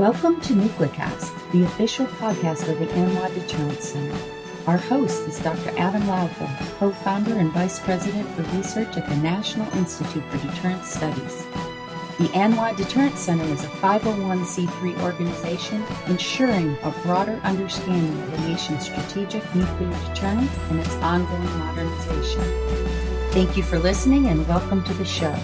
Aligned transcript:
Welcome 0.00 0.40
to 0.40 0.54
Nuclecast, 0.54 1.52
the 1.52 1.64
official 1.64 2.06
podcast 2.06 2.66
of 2.70 2.78
the 2.78 2.86
ANWA 2.86 3.34
Deterrence 3.34 3.90
Center. 3.90 4.18
Our 4.66 4.78
host 4.78 5.28
is 5.28 5.38
Dr. 5.40 5.78
Adam 5.78 6.08
Lowther, 6.08 6.48
co 6.78 6.90
founder 6.90 7.34
and 7.34 7.52
vice 7.52 7.78
president 7.80 8.26
for 8.30 8.40
research 8.56 8.96
at 8.96 9.06
the 9.06 9.16
National 9.16 9.70
Institute 9.76 10.24
for 10.30 10.38
Deterrence 10.38 10.88
Studies. 10.88 11.44
The 12.16 12.30
ANWA 12.32 12.78
Deterrence 12.78 13.20
Center 13.20 13.44
is 13.44 13.62
a 13.62 13.68
501c3 13.68 15.02
organization 15.02 15.84
ensuring 16.06 16.78
a 16.82 16.92
broader 17.02 17.38
understanding 17.44 18.22
of 18.22 18.30
the 18.30 18.48
nation's 18.48 18.86
strategic 18.86 19.44
nuclear 19.54 19.90
deterrence 19.90 20.50
and 20.70 20.80
its 20.80 20.94
ongoing 20.94 21.58
modernization. 21.58 22.40
Thank 23.32 23.54
you 23.54 23.62
for 23.62 23.78
listening 23.78 24.28
and 24.28 24.48
welcome 24.48 24.82
to 24.82 24.94
the 24.94 25.04
show. 25.04 25.36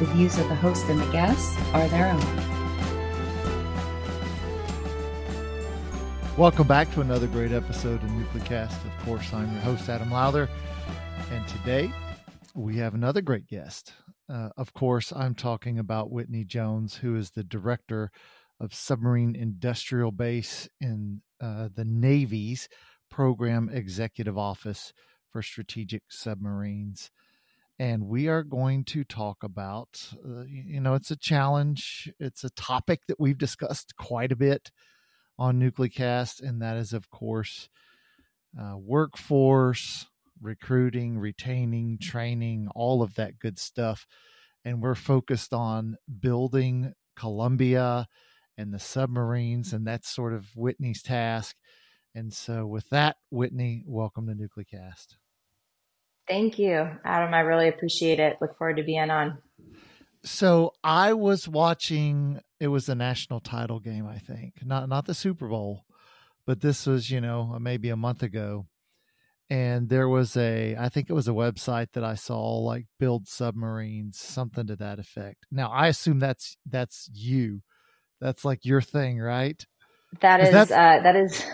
The 0.00 0.06
views 0.06 0.36
of 0.38 0.48
the 0.48 0.56
host 0.56 0.84
and 0.88 0.98
the 0.98 1.12
guests 1.12 1.56
are 1.72 1.86
their 1.86 2.08
own. 2.08 2.53
Welcome 6.36 6.66
back 6.66 6.92
to 6.94 7.00
another 7.00 7.28
great 7.28 7.52
episode 7.52 8.02
of 8.02 8.10
Nuclecast. 8.10 8.84
Of 8.84 9.04
course, 9.04 9.32
I'm 9.32 9.52
your 9.52 9.60
host, 9.60 9.88
Adam 9.88 10.10
Lowther, 10.10 10.48
and 11.30 11.46
today 11.46 11.92
we 12.56 12.76
have 12.78 12.92
another 12.92 13.22
great 13.22 13.46
guest. 13.46 13.92
Uh, 14.28 14.48
of 14.56 14.74
course, 14.74 15.12
I'm 15.12 15.36
talking 15.36 15.78
about 15.78 16.10
Whitney 16.10 16.44
Jones, 16.44 16.96
who 16.96 17.14
is 17.14 17.30
the 17.30 17.44
director 17.44 18.10
of 18.58 18.74
Submarine 18.74 19.36
Industrial 19.36 20.10
Base 20.10 20.68
in 20.80 21.22
uh, 21.40 21.68
the 21.72 21.84
Navy's 21.84 22.68
Program 23.08 23.70
Executive 23.72 24.36
Office 24.36 24.92
for 25.30 25.40
Strategic 25.40 26.02
Submarines. 26.08 27.12
And 27.78 28.08
we 28.08 28.26
are 28.26 28.42
going 28.42 28.82
to 28.86 29.04
talk 29.04 29.44
about, 29.44 30.10
uh, 30.26 30.42
you 30.48 30.80
know, 30.80 30.94
it's 30.94 31.12
a 31.12 31.16
challenge. 31.16 32.12
It's 32.18 32.42
a 32.42 32.50
topic 32.50 33.02
that 33.06 33.20
we've 33.20 33.38
discussed 33.38 33.94
quite 33.96 34.32
a 34.32 34.36
bit 34.36 34.72
on 35.38 35.60
Nuclecast, 35.60 36.42
and 36.42 36.62
that 36.62 36.76
is, 36.76 36.92
of 36.92 37.10
course, 37.10 37.68
uh, 38.58 38.76
workforce, 38.76 40.06
recruiting, 40.40 41.18
retaining, 41.18 41.98
training, 41.98 42.68
all 42.74 43.02
of 43.02 43.14
that 43.14 43.38
good 43.38 43.58
stuff. 43.58 44.06
And 44.64 44.80
we're 44.80 44.94
focused 44.94 45.52
on 45.52 45.96
building 46.20 46.92
Columbia 47.16 48.06
and 48.56 48.72
the 48.72 48.78
submarines, 48.78 49.72
and 49.72 49.86
that's 49.86 50.08
sort 50.08 50.32
of 50.32 50.46
Whitney's 50.54 51.02
task. 51.02 51.56
And 52.14 52.32
so, 52.32 52.66
with 52.66 52.88
that, 52.90 53.16
Whitney, 53.30 53.82
welcome 53.86 54.28
to 54.28 54.34
Nuclecast. 54.34 55.16
Thank 56.28 56.58
you, 56.58 56.88
Adam. 57.04 57.34
I 57.34 57.40
really 57.40 57.68
appreciate 57.68 58.20
it. 58.20 58.38
Look 58.40 58.56
forward 58.56 58.76
to 58.76 58.82
being 58.82 59.10
on. 59.10 59.38
So 60.24 60.72
I 60.82 61.12
was 61.12 61.46
watching. 61.46 62.40
It 62.64 62.68
was 62.68 62.88
a 62.88 62.94
national 62.94 63.40
title 63.40 63.78
game, 63.78 64.06
I 64.06 64.16
think, 64.16 64.54
not 64.64 64.88
not 64.88 65.04
the 65.04 65.12
Super 65.12 65.48
Bowl, 65.48 65.84
but 66.46 66.62
this 66.62 66.86
was 66.86 67.10
you 67.10 67.20
know 67.20 67.58
maybe 67.60 67.90
a 67.90 67.96
month 67.96 68.22
ago, 68.22 68.68
and 69.50 69.90
there 69.90 70.08
was 70.08 70.34
a 70.34 70.74
I 70.74 70.88
think 70.88 71.10
it 71.10 71.12
was 71.12 71.28
a 71.28 71.32
website 71.32 71.88
that 71.92 72.04
I 72.04 72.14
saw 72.14 72.56
like 72.60 72.86
build 72.98 73.28
submarines, 73.28 74.18
something 74.18 74.66
to 74.68 74.76
that 74.76 74.98
effect. 74.98 75.44
Now 75.50 75.70
I 75.70 75.88
assume 75.88 76.20
that's 76.20 76.56
that's 76.64 77.10
you, 77.12 77.60
that's 78.18 78.46
like 78.46 78.64
your 78.64 78.80
thing, 78.80 79.20
right? 79.20 79.62
That 80.22 80.40
is 80.40 80.70
uh, 80.70 81.00
that 81.02 81.16
is 81.16 81.44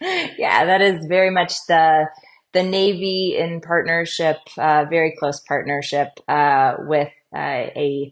yeah, 0.38 0.64
that 0.64 0.80
is 0.80 1.04
very 1.04 1.30
much 1.30 1.52
the 1.68 2.06
the 2.54 2.62
Navy 2.62 3.36
in 3.38 3.60
partnership, 3.60 4.38
uh, 4.56 4.86
very 4.88 5.14
close 5.18 5.40
partnership 5.40 6.08
uh, 6.28 6.76
with 6.80 7.12
uh, 7.34 7.68
a, 7.76 8.10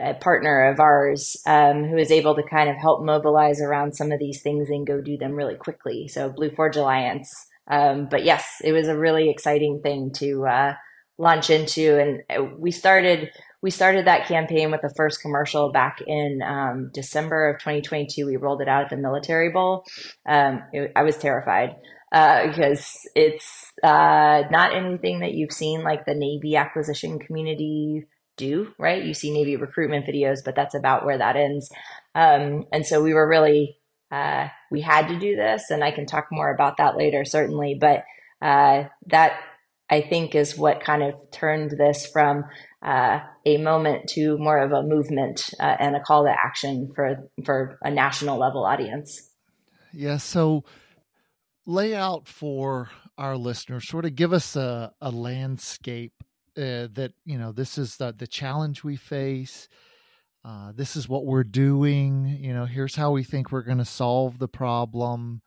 a, 0.00 0.14
partner 0.14 0.70
of 0.70 0.80
ours 0.80 1.36
um, 1.46 1.84
who 1.84 1.96
is 1.96 2.10
able 2.10 2.34
to 2.34 2.42
kind 2.42 2.68
of 2.68 2.76
help 2.76 3.04
mobilize 3.04 3.60
around 3.60 3.94
some 3.94 4.12
of 4.12 4.18
these 4.18 4.42
things 4.42 4.68
and 4.70 4.86
go 4.86 5.00
do 5.00 5.16
them 5.16 5.32
really 5.32 5.56
quickly. 5.56 6.08
So 6.08 6.30
Blue 6.30 6.50
Forge 6.50 6.76
Alliance. 6.76 7.46
Um, 7.70 8.08
but 8.10 8.24
yes, 8.24 8.60
it 8.64 8.72
was 8.72 8.88
a 8.88 8.96
really 8.96 9.30
exciting 9.30 9.80
thing 9.82 10.12
to 10.14 10.46
uh, 10.46 10.74
launch 11.18 11.50
into, 11.50 11.98
and 11.98 12.22
uh, 12.30 12.48
we 12.58 12.70
started 12.70 13.30
we 13.60 13.70
started 13.70 14.06
that 14.06 14.28
campaign 14.28 14.70
with 14.70 14.82
the 14.82 14.94
first 14.96 15.20
commercial 15.20 15.72
back 15.72 16.00
in 16.06 16.40
um, 16.46 16.90
December 16.94 17.50
of 17.50 17.58
2022. 17.58 18.24
We 18.24 18.36
rolled 18.36 18.62
it 18.62 18.68
out 18.68 18.84
at 18.84 18.90
the 18.90 18.96
Military 18.96 19.50
Bowl. 19.50 19.84
Um, 20.26 20.62
it, 20.72 20.92
I 20.94 21.02
was 21.02 21.16
terrified 21.16 21.74
uh, 22.12 22.46
because 22.46 22.96
it's 23.14 23.72
uh, 23.82 24.44
not 24.50 24.74
anything 24.74 25.20
that 25.20 25.34
you've 25.34 25.52
seen 25.52 25.82
like 25.82 26.06
the 26.06 26.14
Navy 26.14 26.56
acquisition 26.56 27.18
community 27.18 28.06
do, 28.38 28.72
right? 28.78 29.04
You 29.04 29.12
see 29.12 29.30
Navy 29.30 29.56
recruitment 29.56 30.06
videos, 30.06 30.38
but 30.44 30.54
that's 30.54 30.74
about 30.74 31.04
where 31.04 31.18
that 31.18 31.36
ends. 31.36 31.70
Um, 32.14 32.64
and 32.72 32.86
so 32.86 33.02
we 33.02 33.12
were 33.12 33.28
really, 33.28 33.76
uh, 34.10 34.48
we 34.70 34.80
had 34.80 35.08
to 35.08 35.18
do 35.18 35.36
this, 35.36 35.70
and 35.70 35.84
I 35.84 35.90
can 35.90 36.06
talk 36.06 36.28
more 36.32 36.52
about 36.52 36.78
that 36.78 36.96
later, 36.96 37.26
certainly. 37.26 37.76
But 37.78 38.04
uh, 38.40 38.84
that 39.06 39.40
I 39.90 40.00
think 40.00 40.34
is 40.34 40.56
what 40.56 40.82
kind 40.82 41.02
of 41.02 41.14
turned 41.30 41.72
this 41.72 42.06
from 42.06 42.44
uh, 42.82 43.20
a 43.44 43.58
moment 43.58 44.08
to 44.10 44.38
more 44.38 44.58
of 44.58 44.72
a 44.72 44.82
movement 44.82 45.50
uh, 45.58 45.76
and 45.78 45.96
a 45.96 46.00
call 46.00 46.24
to 46.24 46.30
action 46.30 46.92
for 46.94 47.28
for 47.44 47.78
a 47.82 47.90
national 47.90 48.38
level 48.38 48.64
audience. 48.64 49.30
Yeah. 49.92 50.18
So 50.18 50.64
lay 51.66 51.94
out 51.94 52.28
for 52.28 52.90
our 53.16 53.36
listeners, 53.36 53.88
sort 53.88 54.04
of 54.04 54.14
give 54.14 54.32
us 54.32 54.56
a, 54.56 54.92
a 55.00 55.10
landscape 55.10 56.22
uh, 56.58 56.88
that 56.94 57.12
you 57.24 57.38
know 57.38 57.52
this 57.52 57.78
is 57.78 57.96
the 57.96 58.12
the 58.16 58.26
challenge 58.26 58.82
we 58.82 58.96
face. 58.96 59.68
Uh, 60.44 60.72
this 60.74 60.96
is 60.96 61.08
what 61.08 61.24
we're 61.24 61.44
doing. 61.44 62.38
You 62.40 62.54
know, 62.54 62.64
here's 62.64 62.96
how 62.96 63.10
we 63.10 63.22
think 63.22 63.50
we're 63.50 63.62
going 63.62 63.78
to 63.78 63.84
solve 63.84 64.38
the 64.38 64.48
problem, 64.48 65.42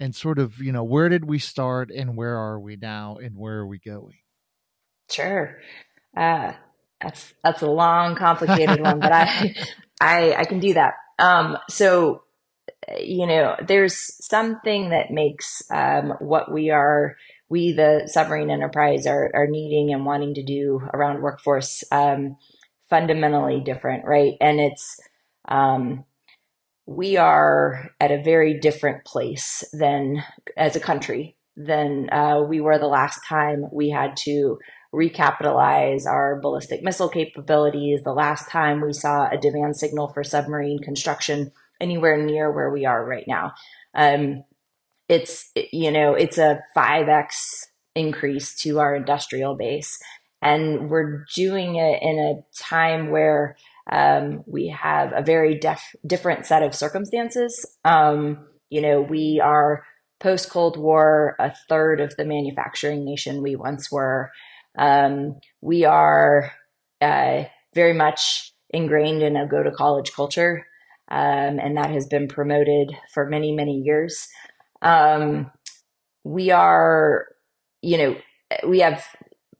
and 0.00 0.14
sort 0.14 0.38
of 0.38 0.58
you 0.58 0.72
know 0.72 0.84
where 0.84 1.08
did 1.08 1.24
we 1.24 1.38
start 1.38 1.90
and 1.90 2.16
where 2.16 2.36
are 2.36 2.58
we 2.58 2.76
now 2.76 3.16
and 3.16 3.36
where 3.36 3.58
are 3.58 3.66
we 3.66 3.78
going? 3.78 4.16
Sure, 5.10 5.58
uh, 6.16 6.52
that's 7.00 7.32
that's 7.44 7.62
a 7.62 7.70
long, 7.70 8.16
complicated 8.16 8.80
one, 8.80 8.98
but 8.98 9.12
I 9.12 9.54
I 10.00 10.34
I 10.34 10.44
can 10.44 10.58
do 10.58 10.74
that. 10.74 10.94
Um, 11.18 11.56
so 11.68 12.22
you 12.98 13.26
know, 13.26 13.56
there's 13.66 13.96
something 14.26 14.90
that 14.90 15.10
makes 15.10 15.62
um, 15.70 16.14
what 16.20 16.52
we 16.52 16.70
are 16.70 17.16
we, 17.48 17.72
the 17.72 18.02
submarine 18.06 18.50
enterprise, 18.50 19.06
are, 19.06 19.30
are 19.34 19.46
needing 19.46 19.92
and 19.92 20.04
wanting 20.04 20.34
to 20.34 20.42
do 20.42 20.80
around 20.92 21.22
workforce 21.22 21.84
um, 21.90 22.36
fundamentally 22.90 23.60
different, 23.60 24.04
right? 24.04 24.34
And 24.40 24.60
it's, 24.60 25.00
um, 25.48 26.04
we 26.86 27.16
are 27.16 27.90
at 28.00 28.10
a 28.10 28.22
very 28.22 28.58
different 28.58 29.04
place 29.04 29.64
than 29.72 30.22
as 30.56 30.74
a 30.74 30.80
country 30.80 31.36
than 31.56 32.08
uh, 32.10 32.40
we 32.40 32.60
were 32.60 32.78
the 32.78 32.86
last 32.86 33.20
time 33.28 33.66
we 33.72 33.90
had 33.90 34.16
to 34.16 34.58
recapitalize 34.94 36.06
our 36.06 36.40
ballistic 36.40 36.82
missile 36.82 37.08
capabilities, 37.08 38.02
the 38.04 38.12
last 38.12 38.48
time 38.48 38.80
we 38.80 38.92
saw 38.92 39.28
a 39.28 39.36
demand 39.36 39.76
signal 39.76 40.08
for 40.08 40.24
submarine 40.24 40.78
construction 40.78 41.52
anywhere 41.80 42.16
near 42.24 42.50
where 42.50 42.70
we 42.70 42.86
are 42.86 43.04
right 43.04 43.26
now. 43.26 43.52
Um, 43.94 44.44
it's 45.08 45.50
you 45.72 45.90
know 45.90 46.14
it's 46.14 46.38
a 46.38 46.60
5x 46.76 47.66
increase 47.94 48.54
to 48.62 48.78
our 48.78 48.94
industrial 48.94 49.56
base. 49.56 49.98
And 50.40 50.88
we're 50.88 51.24
doing 51.34 51.76
it 51.76 52.00
in 52.00 52.18
a 52.18 52.62
time 52.62 53.10
where 53.10 53.56
um, 53.90 54.44
we 54.46 54.68
have 54.68 55.12
a 55.12 55.22
very 55.22 55.58
def- 55.58 55.96
different 56.06 56.46
set 56.46 56.62
of 56.62 56.74
circumstances. 56.74 57.66
Um, 57.84 58.46
you 58.70 58.80
know 58.80 59.00
we 59.00 59.40
are 59.42 59.84
post 60.20 60.50
cold 60.50 60.76
war 60.76 61.36
a 61.38 61.54
third 61.68 62.00
of 62.00 62.14
the 62.16 62.24
manufacturing 62.24 63.04
nation 63.04 63.42
we 63.42 63.56
once 63.56 63.90
were. 63.90 64.30
Um, 64.76 65.40
we 65.60 65.84
are 65.84 66.52
uh, 67.00 67.44
very 67.74 67.94
much 67.94 68.52
ingrained 68.70 69.22
in 69.22 69.36
a 69.36 69.48
go 69.48 69.62
to 69.62 69.70
college 69.70 70.12
culture 70.12 70.66
um, 71.10 71.58
and 71.58 71.76
that 71.76 71.90
has 71.90 72.06
been 72.06 72.28
promoted 72.28 72.94
for 73.12 73.26
many 73.28 73.52
many 73.52 73.80
years 73.80 74.28
um, 74.82 75.50
we 76.24 76.50
are, 76.50 77.26
you 77.82 77.98
know, 77.98 78.16
we 78.66 78.80
have 78.80 79.04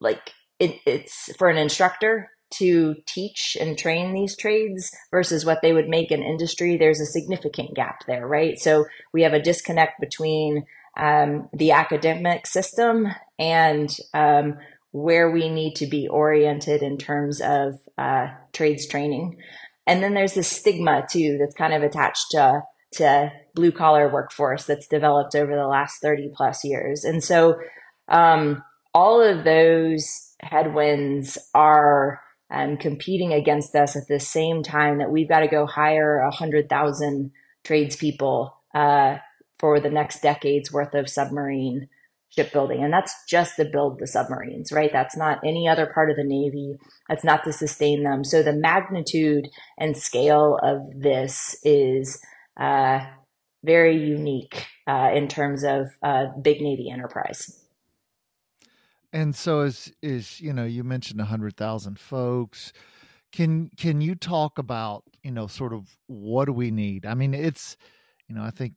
like 0.00 0.32
it, 0.58 0.76
it's 0.86 1.34
for 1.36 1.48
an 1.48 1.56
instructor 1.56 2.30
to 2.50 2.94
teach 3.06 3.56
and 3.60 3.76
train 3.76 4.12
these 4.12 4.36
trades 4.36 4.90
versus 5.10 5.44
what 5.44 5.60
they 5.62 5.72
would 5.72 5.88
make 5.88 6.10
in 6.10 6.22
industry. 6.22 6.76
There's 6.76 7.00
a 7.00 7.06
significant 7.06 7.74
gap 7.74 8.06
there, 8.06 8.26
right? 8.26 8.58
So 8.58 8.86
we 9.12 9.22
have 9.22 9.34
a 9.34 9.42
disconnect 9.42 10.00
between 10.00 10.64
um, 10.96 11.48
the 11.52 11.72
academic 11.72 12.46
system 12.46 13.08
and 13.38 13.94
um, 14.14 14.56
where 14.92 15.30
we 15.30 15.48
need 15.48 15.74
to 15.76 15.86
be 15.86 16.08
oriented 16.08 16.82
in 16.82 16.96
terms 16.96 17.40
of 17.40 17.74
uh, 17.98 18.28
trades 18.52 18.86
training. 18.86 19.36
And 19.86 20.02
then 20.02 20.14
there's 20.14 20.34
this 20.34 20.48
stigma 20.48 21.06
too 21.10 21.36
that's 21.38 21.54
kind 21.54 21.74
of 21.74 21.82
attached 21.82 22.30
to 22.30 22.62
to 22.92 23.30
blue 23.54 23.72
collar 23.72 24.12
workforce 24.12 24.64
that's 24.64 24.86
developed 24.86 25.34
over 25.34 25.54
the 25.54 25.66
last 25.66 26.00
30 26.00 26.30
plus 26.34 26.64
years. 26.64 27.04
And 27.04 27.22
so 27.22 27.58
um, 28.08 28.62
all 28.94 29.20
of 29.20 29.44
those 29.44 30.34
headwinds 30.40 31.38
are 31.54 32.20
um, 32.50 32.76
competing 32.78 33.32
against 33.32 33.74
us 33.74 33.96
at 33.96 34.08
the 34.08 34.20
same 34.20 34.62
time 34.62 34.98
that 34.98 35.10
we've 35.10 35.28
got 35.28 35.40
to 35.40 35.48
go 35.48 35.66
hire 35.66 36.18
a 36.18 36.30
hundred 36.30 36.68
thousand 36.68 37.32
tradespeople 37.64 38.56
uh, 38.74 39.16
for 39.58 39.80
the 39.80 39.90
next 39.90 40.22
decade's 40.22 40.72
worth 40.72 40.94
of 40.94 41.10
submarine 41.10 41.88
shipbuilding. 42.30 42.82
And 42.82 42.92
that's 42.92 43.14
just 43.28 43.56
to 43.56 43.64
build 43.64 43.98
the 43.98 44.06
submarines, 44.06 44.70
right? 44.70 44.90
That's 44.92 45.16
not 45.16 45.40
any 45.44 45.68
other 45.68 45.90
part 45.92 46.10
of 46.10 46.16
the 46.16 46.24
Navy. 46.24 46.76
That's 47.08 47.24
not 47.24 47.44
to 47.44 47.52
sustain 47.52 48.02
them. 48.02 48.22
So 48.22 48.42
the 48.42 48.52
magnitude 48.52 49.48
and 49.78 49.96
scale 49.96 50.58
of 50.62 50.78
this 50.94 51.58
is 51.64 52.20
uh, 52.58 53.00
very 53.64 53.96
unique 53.96 54.66
uh, 54.86 55.10
in 55.14 55.28
terms 55.28 55.64
of 55.64 55.88
uh, 56.02 56.26
big 56.40 56.60
Navy 56.60 56.90
enterprise. 56.90 57.64
And 59.12 59.34
so, 59.34 59.60
is 59.62 59.92
is 60.02 60.40
you 60.40 60.52
know, 60.52 60.64
you 60.64 60.84
mentioned 60.84 61.20
a 61.20 61.24
hundred 61.24 61.56
thousand 61.56 61.98
folks. 61.98 62.72
Can 63.32 63.70
can 63.76 64.00
you 64.00 64.14
talk 64.14 64.58
about 64.58 65.04
you 65.22 65.30
know 65.30 65.46
sort 65.46 65.72
of 65.72 65.96
what 66.06 66.44
do 66.44 66.52
we 66.52 66.70
need? 66.70 67.06
I 67.06 67.14
mean, 67.14 67.32
it's 67.32 67.76
you 68.28 68.34
know, 68.34 68.42
I 68.42 68.50
think 68.50 68.74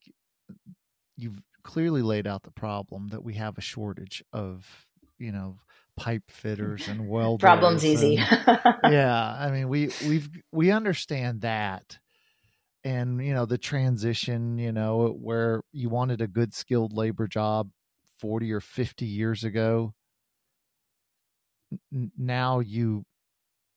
you've 1.17 1.41
clearly 1.63 2.01
laid 2.01 2.27
out 2.27 2.43
the 2.43 2.51
problem 2.51 3.09
that 3.09 3.23
we 3.23 3.35
have 3.35 3.57
a 3.57 3.61
shortage 3.61 4.23
of 4.33 4.87
you 5.19 5.31
know 5.31 5.57
pipe 5.97 6.29
fitters 6.29 6.87
and 6.87 7.07
welders. 7.09 7.43
Problems 7.43 7.85
easy. 7.85 8.15
yeah, 8.83 9.35
I 9.37 9.51
mean 9.51 9.69
we 9.69 9.91
we've 10.07 10.29
we 10.51 10.71
understand 10.71 11.41
that, 11.41 11.99
and 12.83 13.23
you 13.23 13.33
know 13.33 13.45
the 13.45 13.57
transition. 13.57 14.57
You 14.57 14.71
know 14.71 15.15
where 15.19 15.61
you 15.71 15.89
wanted 15.89 16.21
a 16.21 16.27
good 16.27 16.53
skilled 16.53 16.93
labor 16.93 17.27
job 17.27 17.69
forty 18.19 18.51
or 18.51 18.61
fifty 18.61 19.05
years 19.05 19.43
ago. 19.43 19.93
Now 22.17 22.59
you 22.59 23.05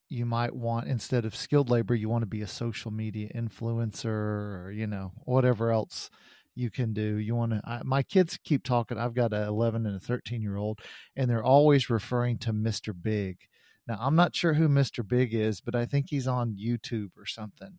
you 0.09 0.27
might 0.27 0.55
want 0.55 0.89
instead 0.89 1.25
of 1.25 1.35
skilled 1.35 1.71
labor 1.71 1.95
you 1.95 2.09
want 2.09 2.23
to 2.23 2.27
be 2.27 2.43
a 2.43 2.47
social 2.47 2.91
media 2.91 3.29
influencer 3.35 4.07
or 4.07 4.73
you 4.75 4.87
know 4.87 5.13
whatever 5.25 5.71
else 5.73 6.11
you 6.55 6.71
can 6.71 6.93
do. 6.93 7.17
You 7.17 7.35
want 7.35 7.53
to, 7.53 7.81
my 7.85 8.03
kids 8.03 8.39
keep 8.45 8.63
talking. 8.65 8.99
I've 8.99 9.15
got 9.15 9.33
a 9.33 9.45
11 9.45 9.87
and 9.87 9.97
a 9.97 10.01
13 10.01 10.43
year 10.43 10.57
old, 10.57 10.81
and 11.17 11.29
they're 11.29 11.45
always 11.45 11.91
referring 11.91 12.39
to 12.39 12.53
Mr. 12.53 12.95
Big. 13.01 13.39
Now, 13.87 13.99
I'm 14.01 14.17
not 14.17 14.35
sure 14.35 14.55
who 14.55 14.69
Mr. 14.69 15.07
Big 15.07 15.35
is, 15.35 15.61
but 15.61 15.75
I 15.75 15.85
think 15.85 16.07
he's 16.09 16.27
on 16.27 16.57
YouTube 16.57 17.11
or 17.19 17.27
something. 17.27 17.79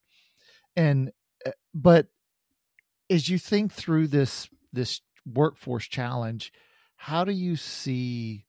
And, 0.76 1.12
eh, 1.46 1.52
but 1.74 2.08
as 3.10 3.30
you 3.30 3.38
think 3.38 3.72
through 3.72 4.08
this, 4.08 4.50
this 4.74 5.02
workforce 5.26 5.88
challenge, 5.88 6.52
how 6.96 7.24
do 7.24 7.32
you 7.32 7.56
see, 7.56 8.46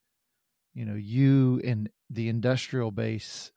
you 0.75 0.84
know, 0.84 0.94
you 0.94 1.61
and 1.64 1.90
the 2.11 2.28
industrial 2.28 2.90
base 2.90 3.50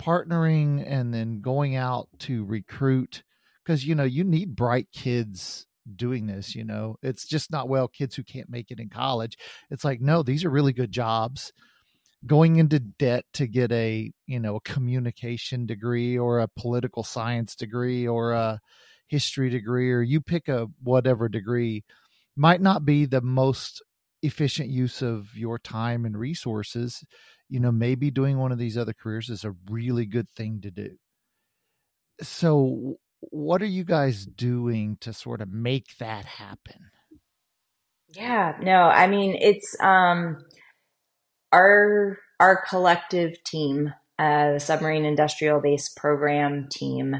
partnering 0.00 0.84
and 0.86 1.12
then 1.12 1.40
going 1.40 1.76
out 1.76 2.08
to 2.20 2.44
recruit? 2.44 3.22
Because, 3.64 3.84
you 3.84 3.94
know, 3.94 4.04
you 4.04 4.24
need 4.24 4.56
bright 4.56 4.88
kids 4.92 5.66
doing 5.96 6.26
this 6.26 6.54
you 6.54 6.64
know? 6.64 6.96
It's 7.02 7.26
just 7.26 7.50
not 7.50 7.68
well 7.68 7.88
kids 7.88 8.14
who 8.14 8.22
can't 8.22 8.50
make 8.50 8.70
it 8.70 8.80
in 8.80 8.88
college. 8.88 9.36
It's 9.70 9.84
like 9.84 10.00
no 10.00 10.22
these 10.22 10.44
are 10.44 10.50
really 10.50 10.72
good 10.72 10.92
jobs 10.92 11.52
going 12.26 12.56
into 12.56 12.78
debt 12.78 13.24
to 13.34 13.46
get 13.46 13.72
a 13.72 14.12
you 14.26 14.40
know 14.40 14.56
a 14.56 14.60
communication 14.60 15.66
degree 15.66 16.18
or 16.18 16.40
a 16.40 16.48
political 16.48 17.02
science 17.02 17.54
degree 17.54 18.06
or 18.06 18.32
a 18.32 18.60
history 19.08 19.50
degree 19.50 19.90
or 19.90 20.02
you 20.02 20.20
pick 20.20 20.48
a 20.48 20.66
whatever 20.82 21.28
degree 21.28 21.82
might 22.36 22.60
not 22.60 22.84
be 22.84 23.06
the 23.06 23.20
most 23.20 23.82
efficient 24.22 24.68
use 24.68 25.02
of 25.02 25.34
your 25.34 25.58
time 25.58 26.04
and 26.04 26.16
resources 26.16 27.02
you 27.48 27.58
know 27.58 27.72
maybe 27.72 28.10
doing 28.10 28.38
one 28.38 28.52
of 28.52 28.58
these 28.58 28.76
other 28.76 28.92
careers 28.92 29.30
is 29.30 29.44
a 29.44 29.54
really 29.70 30.04
good 30.04 30.28
thing 30.30 30.60
to 30.60 30.70
do 30.70 30.90
so 32.22 32.98
what 33.20 33.62
are 33.62 33.66
you 33.66 33.84
guys 33.84 34.24
doing 34.26 34.96
to 35.00 35.12
sort 35.12 35.40
of 35.40 35.50
make 35.50 35.96
that 35.98 36.24
happen? 36.24 36.90
Yeah, 38.12 38.56
no, 38.60 38.82
I 38.82 39.06
mean 39.06 39.36
it's 39.40 39.76
um 39.80 40.44
our 41.52 42.18
our 42.38 42.64
collective 42.68 43.42
team, 43.44 43.92
uh, 44.18 44.54
the 44.54 44.60
submarine 44.60 45.04
industrial 45.04 45.60
base 45.60 45.88
program 45.88 46.68
team. 46.70 47.16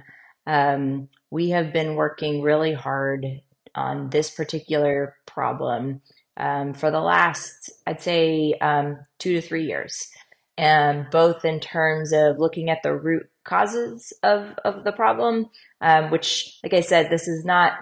Um, 0.46 1.08
we 1.30 1.50
have 1.50 1.72
been 1.72 1.94
working 1.94 2.42
really 2.42 2.72
hard 2.72 3.26
on 3.74 4.10
this 4.10 4.30
particular 4.30 5.16
problem 5.26 6.00
um, 6.36 6.72
for 6.74 6.90
the 6.90 7.00
last, 7.00 7.70
I'd 7.86 8.00
say, 8.00 8.54
um, 8.60 8.98
two 9.18 9.34
to 9.34 9.40
three 9.40 9.66
years, 9.66 10.08
and 10.56 11.06
both 11.10 11.44
in 11.44 11.60
terms 11.60 12.12
of 12.12 12.38
looking 12.38 12.70
at 12.70 12.82
the 12.82 12.94
root 12.94 13.28
causes 13.44 14.12
of 14.22 14.54
of 14.64 14.84
the 14.84 14.92
problem, 14.92 15.46
um, 15.80 16.10
which, 16.10 16.58
like 16.62 16.74
I 16.74 16.80
said, 16.80 17.10
this 17.10 17.28
is 17.28 17.44
not, 17.44 17.74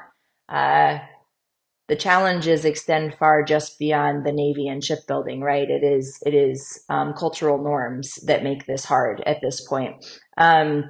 uh, 0.48 0.98
the 1.88 1.96
challenges 1.96 2.64
extend 2.64 3.14
far 3.14 3.42
just 3.42 3.78
beyond 3.78 4.24
the 4.24 4.32
Navy 4.32 4.68
and 4.68 4.84
shipbuilding, 4.84 5.40
right? 5.40 5.68
It 5.68 5.82
is, 5.82 6.22
it 6.24 6.34
is 6.34 6.84
um, 6.90 7.14
cultural 7.14 7.62
norms 7.62 8.16
that 8.26 8.44
make 8.44 8.66
this 8.66 8.84
hard 8.84 9.22
at 9.24 9.40
this 9.40 9.66
point. 9.66 10.04
Um, 10.36 10.84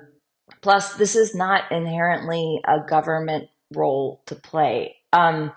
plus, 0.60 0.94
this 0.94 1.14
is 1.14 1.36
not 1.36 1.70
inherently 1.70 2.60
a 2.66 2.80
government 2.86 3.44
role 3.74 4.22
to 4.26 4.34
play. 4.34 4.96
Um, 5.12 5.52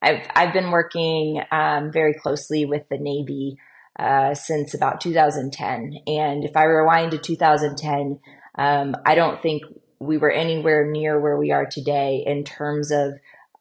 I've, 0.00 0.26
I've 0.34 0.52
been 0.54 0.70
working 0.70 1.42
um, 1.52 1.92
very 1.92 2.14
closely 2.14 2.64
with 2.64 2.88
the 2.90 2.98
Navy 2.98 3.58
uh, 3.98 4.34
since 4.34 4.72
about 4.72 5.00
2010. 5.00 5.94
And 6.06 6.44
if 6.44 6.56
I 6.56 6.64
rewind 6.64 7.10
to 7.12 7.18
2010, 7.18 8.18
um, 8.58 8.94
I 9.04 9.14
don't 9.14 9.42
think 9.42 9.62
we 9.98 10.16
were 10.18 10.30
anywhere 10.30 10.90
near 10.90 11.20
where 11.20 11.38
we 11.38 11.50
are 11.50 11.66
today 11.66 12.22
in 12.26 12.44
terms 12.44 12.90
of 12.90 13.12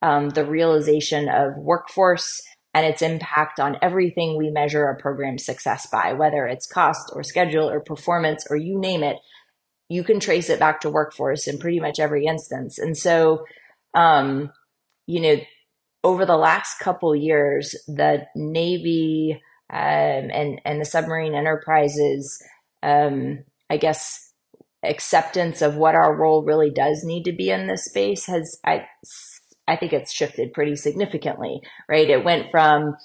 um, 0.05 0.29
the 0.29 0.45
realization 0.45 1.27
of 1.29 1.57
workforce 1.57 2.39
and 2.75 2.85
its 2.85 3.01
impact 3.01 3.59
on 3.59 3.77
everything 3.81 4.37
we 4.37 4.51
measure 4.51 4.87
a 4.87 5.01
program's 5.01 5.43
success 5.43 5.87
by, 5.91 6.13
whether 6.13 6.45
it's 6.45 6.67
cost 6.67 7.11
or 7.13 7.23
schedule 7.23 7.67
or 7.67 7.79
performance 7.79 8.45
or 8.51 8.55
you 8.55 8.79
name 8.79 9.01
it, 9.01 9.17
you 9.89 10.03
can 10.03 10.19
trace 10.19 10.51
it 10.51 10.59
back 10.59 10.81
to 10.81 10.91
workforce 10.91 11.47
in 11.47 11.57
pretty 11.57 11.79
much 11.79 11.99
every 11.99 12.27
instance. 12.27 12.77
And 12.77 12.95
so, 12.95 13.45
um, 13.95 14.51
you 15.07 15.21
know, 15.21 15.37
over 16.03 16.23
the 16.23 16.37
last 16.37 16.77
couple 16.77 17.15
years, 17.15 17.75
the 17.87 18.27
Navy 18.35 19.41
um, 19.73 19.79
and 19.79 20.61
and 20.63 20.79
the 20.79 20.85
submarine 20.85 21.33
enterprises, 21.33 22.39
um, 22.83 23.43
I 23.71 23.77
guess, 23.77 24.31
acceptance 24.83 25.63
of 25.63 25.77
what 25.77 25.95
our 25.95 26.15
role 26.15 26.43
really 26.43 26.69
does 26.69 27.03
need 27.03 27.23
to 27.23 27.31
be 27.31 27.49
in 27.49 27.65
this 27.65 27.85
space 27.85 28.27
has 28.27 28.59
I 28.63 28.85
I 29.67 29.75
think 29.75 29.93
it's 29.93 30.11
shifted 30.11 30.53
pretty 30.53 30.75
significantly, 30.75 31.61
right? 31.89 32.09
It 32.09 32.23
went 32.23 32.51
from 32.51 32.95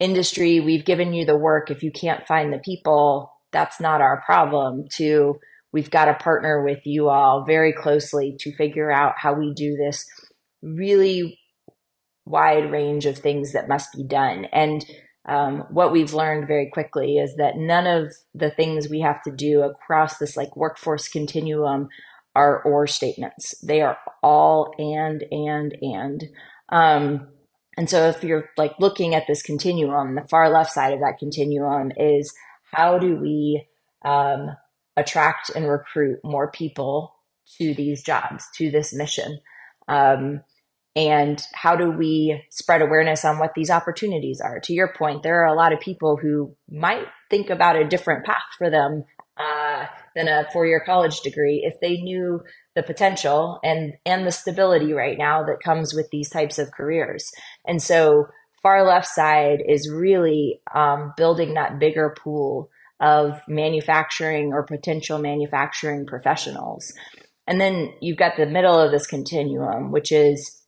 industry, 0.00 0.60
we've 0.60 0.84
given 0.84 1.12
you 1.12 1.24
the 1.24 1.36
work. 1.36 1.70
If 1.70 1.82
you 1.82 1.92
can't 1.92 2.26
find 2.26 2.52
the 2.52 2.58
people, 2.58 3.32
that's 3.52 3.80
not 3.80 4.00
our 4.00 4.22
problem, 4.26 4.86
to 4.96 5.38
we've 5.72 5.90
got 5.90 6.06
to 6.06 6.14
partner 6.14 6.64
with 6.64 6.80
you 6.84 7.08
all 7.08 7.44
very 7.44 7.72
closely 7.72 8.36
to 8.40 8.54
figure 8.54 8.90
out 8.90 9.14
how 9.16 9.34
we 9.34 9.52
do 9.54 9.76
this 9.76 10.04
really 10.62 11.38
wide 12.24 12.70
range 12.70 13.06
of 13.06 13.18
things 13.18 13.52
that 13.52 13.68
must 13.68 13.92
be 13.94 14.04
done. 14.04 14.46
And 14.46 14.84
um, 15.26 15.64
what 15.70 15.92
we've 15.92 16.14
learned 16.14 16.46
very 16.46 16.70
quickly 16.72 17.16
is 17.16 17.36
that 17.36 17.56
none 17.56 17.86
of 17.86 18.12
the 18.34 18.50
things 18.50 18.88
we 18.88 19.00
have 19.00 19.22
to 19.22 19.30
do 19.30 19.62
across 19.62 20.18
this 20.18 20.36
like 20.36 20.56
workforce 20.56 21.08
continuum 21.08 21.88
are 22.34 22.62
or 22.62 22.86
statements. 22.86 23.58
They 23.60 23.82
are 23.82 23.98
all 24.22 24.72
and 24.78 25.24
and 25.30 25.76
and. 25.80 26.24
Um, 26.68 27.28
and 27.76 27.90
so 27.90 28.08
if 28.08 28.22
you're 28.22 28.50
like 28.56 28.74
looking 28.78 29.14
at 29.14 29.26
this 29.26 29.42
continuum, 29.42 30.14
the 30.14 30.26
far 30.28 30.48
left 30.50 30.72
side 30.72 30.92
of 30.92 31.00
that 31.00 31.18
continuum 31.18 31.92
is 31.96 32.32
how 32.72 32.98
do 32.98 33.16
we 33.16 33.66
um, 34.04 34.50
attract 34.96 35.50
and 35.54 35.68
recruit 35.68 36.20
more 36.24 36.50
people 36.50 37.14
to 37.58 37.74
these 37.74 38.02
jobs, 38.02 38.44
to 38.56 38.70
this 38.70 38.94
mission? 38.94 39.40
Um, 39.88 40.42
and 40.96 41.42
how 41.52 41.74
do 41.74 41.90
we 41.90 42.44
spread 42.50 42.80
awareness 42.80 43.24
on 43.24 43.38
what 43.38 43.54
these 43.54 43.70
opportunities 43.70 44.40
are 44.40 44.60
to 44.60 44.72
your 44.72 44.92
point 44.92 45.22
there 45.22 45.42
are 45.42 45.52
a 45.52 45.56
lot 45.56 45.72
of 45.72 45.80
people 45.80 46.16
who 46.16 46.54
might 46.70 47.06
think 47.30 47.50
about 47.50 47.76
a 47.76 47.86
different 47.86 48.24
path 48.24 48.44
for 48.56 48.70
them 48.70 49.04
uh, 49.36 49.86
than 50.14 50.28
a 50.28 50.46
four-year 50.52 50.82
college 50.84 51.20
degree 51.20 51.62
if 51.64 51.78
they 51.80 52.00
knew 52.00 52.40
the 52.74 52.82
potential 52.82 53.58
and 53.62 53.94
and 54.04 54.26
the 54.26 54.32
stability 54.32 54.92
right 54.92 55.18
now 55.18 55.44
that 55.44 55.62
comes 55.62 55.94
with 55.94 56.08
these 56.10 56.30
types 56.30 56.58
of 56.58 56.70
careers 56.72 57.30
and 57.66 57.82
so 57.82 58.26
far 58.62 58.84
left 58.86 59.06
side 59.06 59.62
is 59.66 59.90
really 59.90 60.60
um, 60.74 61.12
building 61.16 61.54
that 61.54 61.78
bigger 61.78 62.14
pool 62.18 62.70
of 63.00 63.40
manufacturing 63.46 64.52
or 64.52 64.62
potential 64.62 65.18
manufacturing 65.18 66.06
professionals 66.06 66.92
and 67.46 67.60
then 67.60 67.92
you've 68.00 68.16
got 68.16 68.36
the 68.36 68.46
middle 68.46 68.78
of 68.78 68.90
this 68.90 69.06
continuum 69.06 69.90
which 69.90 70.12
is 70.12 70.64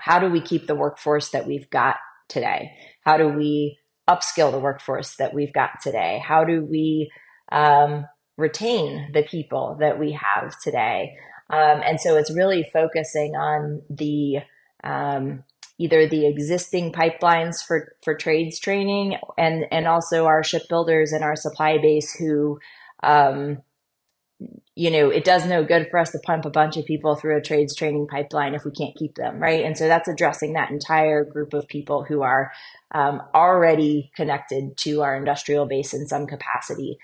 how 0.00 0.18
do 0.18 0.28
we 0.28 0.40
keep 0.40 0.66
the 0.66 0.74
workforce 0.74 1.30
that 1.30 1.46
we've 1.46 1.68
got 1.70 1.96
today? 2.28 2.72
How 3.02 3.16
do 3.16 3.28
we 3.28 3.78
upskill 4.08 4.50
the 4.50 4.58
workforce 4.58 5.16
that 5.16 5.34
we've 5.34 5.52
got 5.52 5.80
today? 5.82 6.22
How 6.24 6.44
do 6.44 6.64
we 6.64 7.10
um, 7.52 8.06
retain 8.36 9.10
the 9.12 9.22
people 9.22 9.76
that 9.80 9.98
we 9.98 10.12
have 10.12 10.58
today. 10.60 11.16
Um, 11.50 11.82
and 11.84 12.00
so 12.00 12.16
it's 12.16 12.34
really 12.34 12.68
focusing 12.72 13.36
on 13.36 13.82
the 13.90 14.38
um, 14.82 15.44
either 15.78 16.06
the 16.06 16.26
existing 16.26 16.92
pipelines 16.92 17.64
for 17.64 17.94
for 18.02 18.14
trades 18.14 18.58
training 18.58 19.16
and 19.36 19.64
and 19.70 19.86
also 19.86 20.26
our 20.26 20.42
shipbuilders 20.42 21.12
and 21.12 21.24
our 21.24 21.36
supply 21.36 21.78
base 21.78 22.14
who 22.14 22.58
um, 23.02 23.58
you 24.74 24.90
know 24.90 25.10
it 25.10 25.24
does 25.24 25.46
no 25.46 25.64
good 25.64 25.88
for 25.90 25.98
us 25.98 26.10
to 26.10 26.18
pump 26.24 26.44
a 26.44 26.50
bunch 26.50 26.76
of 26.76 26.84
people 26.84 27.16
through 27.16 27.36
a 27.36 27.42
trades 27.42 27.74
training 27.74 28.06
pipeline 28.06 28.54
if 28.54 28.64
we 28.64 28.70
can't 28.70 28.96
keep 28.96 29.14
them 29.14 29.40
right 29.40 29.64
and 29.64 29.76
so 29.76 29.88
that's 29.88 30.08
addressing 30.08 30.52
that 30.52 30.70
entire 30.70 31.24
group 31.24 31.54
of 31.54 31.66
people 31.68 32.04
who 32.04 32.22
are 32.22 32.52
um, 32.92 33.20
already 33.34 34.10
connected 34.14 34.76
to 34.76 35.02
our 35.02 35.16
industrial 35.16 35.66
base 35.66 35.92
in 35.92 36.06
some 36.06 36.26
capacity 36.26 36.98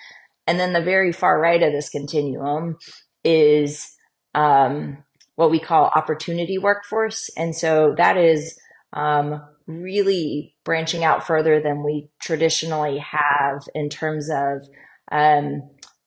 and 0.46 0.58
then 0.58 0.72
the 0.72 0.82
very 0.82 1.12
far 1.12 1.40
right 1.40 1.62
of 1.62 1.72
this 1.72 1.88
continuum 1.88 2.76
is 3.24 3.88
um, 4.34 4.98
what 5.36 5.50
we 5.50 5.58
call 5.58 5.90
opportunity 5.94 6.58
workforce. 6.58 7.30
And 7.36 7.54
so 7.54 7.94
that 7.96 8.16
is 8.16 8.58
um, 8.92 9.42
really 9.66 10.54
branching 10.64 11.04
out 11.04 11.26
further 11.26 11.60
than 11.60 11.84
we 11.84 12.08
traditionally 12.20 12.98
have 12.98 13.62
in 13.74 13.88
terms 13.88 14.28
of 14.30 14.66
um, 15.12 15.62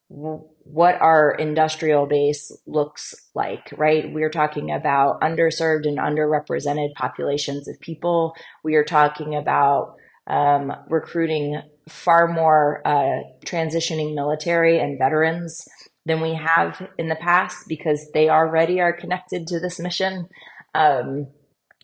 what 0.10 1.02
our 1.02 1.32
industrial 1.32 2.06
base 2.06 2.52
looks 2.68 3.16
like, 3.34 3.74
right? 3.78 4.12
We're 4.14 4.30
talking 4.30 4.72
about 4.72 5.22
underserved 5.22 5.88
and 5.88 5.98
underrepresented 5.98 6.94
populations 6.96 7.68
of 7.68 7.80
people. 7.80 8.36
We 8.64 8.76
are 8.76 8.84
talking 8.84 9.36
about 9.36 9.96
um, 10.28 10.72
recruiting 10.90 11.62
far 11.88 12.28
more 12.28 12.82
uh, 12.86 13.24
transitioning 13.46 14.16
military 14.16 14.80
and 14.80 14.98
veterans 14.98 15.68
than 16.06 16.22
we 16.22 16.34
have 16.34 16.88
in 16.98 17.08
the 17.08 17.16
past 17.16 17.66
because 17.68 18.10
they 18.14 18.30
already 18.30 18.82
are 18.82 18.94
connected 18.94 19.48
to 19.48 19.60
this 19.60 19.80
mission. 19.80 20.28
Um, 20.76 21.28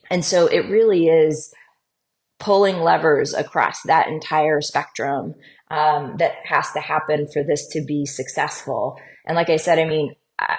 and 0.09 0.25
so 0.25 0.47
it 0.47 0.69
really 0.69 1.07
is 1.07 1.53
pulling 2.39 2.77
levers 2.77 3.33
across 3.33 3.81
that 3.83 4.07
entire 4.07 4.61
spectrum 4.61 5.35
um, 5.69 6.15
that 6.17 6.33
has 6.45 6.71
to 6.71 6.79
happen 6.79 7.27
for 7.31 7.43
this 7.43 7.67
to 7.67 7.83
be 7.85 8.05
successful. 8.05 8.99
And 9.25 9.35
like 9.35 9.49
I 9.49 9.57
said, 9.57 9.77
I 9.77 9.85
mean, 9.85 10.15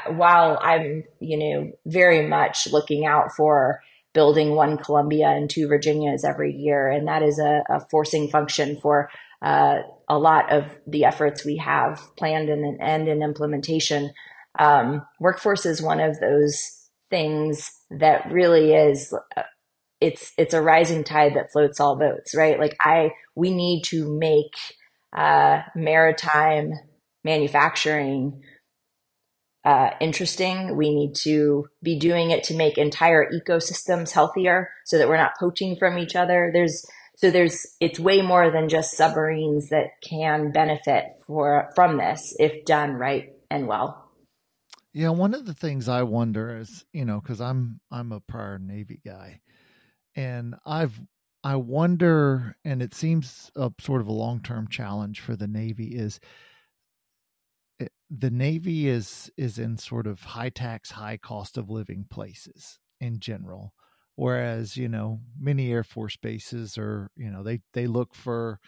while 0.08 0.58
I'm, 0.62 1.04
you 1.20 1.38
know, 1.38 1.72
very 1.86 2.26
much 2.26 2.68
looking 2.70 3.06
out 3.06 3.32
for 3.36 3.80
building 4.12 4.54
one 4.54 4.76
Columbia 4.76 5.28
and 5.28 5.48
two 5.48 5.68
Virginias 5.68 6.24
every 6.24 6.52
year, 6.52 6.88
and 6.88 7.08
that 7.08 7.22
is 7.22 7.38
a, 7.38 7.62
a 7.68 7.80
forcing 7.90 8.28
function 8.28 8.78
for 8.80 9.08
uh, 9.42 9.78
a 10.08 10.18
lot 10.18 10.52
of 10.52 10.78
the 10.86 11.04
efforts 11.04 11.44
we 11.44 11.56
have 11.56 12.00
planned 12.16 12.48
and, 12.48 12.80
and 12.80 13.08
in 13.08 13.22
implementation. 13.22 14.12
Um, 14.58 15.02
workforce 15.18 15.64
is 15.64 15.80
one 15.80 16.00
of 16.00 16.20
those 16.20 16.88
things 17.10 17.70
that 17.90 18.30
really 18.30 18.74
is 18.74 19.14
uh, 19.36 19.42
it's 20.00 20.32
it's 20.38 20.54
a 20.54 20.62
rising 20.62 21.04
tide 21.04 21.34
that 21.34 21.50
floats 21.52 21.80
all 21.80 21.98
boats 21.98 22.34
right 22.36 22.60
like 22.60 22.76
i 22.80 23.10
we 23.34 23.52
need 23.52 23.82
to 23.82 24.16
make 24.16 24.54
uh, 25.16 25.60
maritime 25.74 26.72
manufacturing 27.24 28.40
uh, 29.64 29.90
interesting. 30.00 30.76
We 30.76 30.94
need 30.94 31.14
to 31.16 31.66
be 31.82 31.98
doing 31.98 32.30
it 32.30 32.44
to 32.44 32.54
make 32.54 32.78
entire 32.78 33.30
ecosystems 33.30 34.10
healthier 34.12 34.70
so 34.86 34.96
that 34.96 35.08
we're 35.08 35.18
not 35.18 35.38
poaching 35.38 35.76
from 35.76 35.98
each 35.98 36.16
other. 36.16 36.50
There's 36.52 36.84
so 37.20 37.30
there's 37.30 37.66
it's 37.80 38.00
way 38.00 38.22
more 38.22 38.50
than 38.50 38.70
just 38.70 38.96
submarines 38.96 39.68
that 39.68 40.00
can 40.02 40.52
benefit 40.52 41.04
for 41.26 41.70
from 41.74 41.98
this 41.98 42.34
if 42.38 42.64
done 42.64 42.94
right 42.94 43.34
and 43.50 43.66
well. 43.66 44.10
Yeah, 44.94 45.10
one 45.10 45.34
of 45.34 45.44
the 45.44 45.52
things 45.54 45.86
I 45.86 46.02
wonder 46.02 46.56
is, 46.56 46.86
you 46.94 47.04
know, 47.04 47.20
cuz 47.20 47.40
I'm 47.40 47.80
I'm 47.90 48.12
a 48.12 48.20
prior 48.20 48.58
Navy 48.58 49.00
guy 49.04 49.40
and 50.16 50.54
I've 50.64 50.98
I 51.44 51.56
wonder 51.56 52.56
and 52.64 52.82
it 52.82 52.94
seems 52.94 53.50
a 53.54 53.70
sort 53.80 54.00
of 54.00 54.06
a 54.06 54.12
long-term 54.12 54.68
challenge 54.68 55.20
for 55.20 55.36
the 55.36 55.46
Navy 55.46 55.88
is 55.94 56.20
eh, 57.80 57.88
the 58.08 58.30
Navy 58.30 58.88
is 58.88 59.30
is 59.36 59.58
in 59.58 59.76
sort 59.76 60.06
of 60.06 60.22
high 60.22 60.50
tax, 60.50 60.90
high 60.90 61.18
cost 61.18 61.58
of 61.58 61.68
living 61.68 62.06
places 62.08 62.78
in 62.98 63.20
general 63.20 63.74
whereas 64.20 64.76
you 64.76 64.86
know 64.86 65.18
many 65.40 65.72
air 65.72 65.82
force 65.82 66.14
bases 66.16 66.76
are 66.76 67.10
you 67.16 67.30
know 67.30 67.42
they 67.42 67.58
they 67.72 67.86
look 67.86 68.14
for 68.14 68.60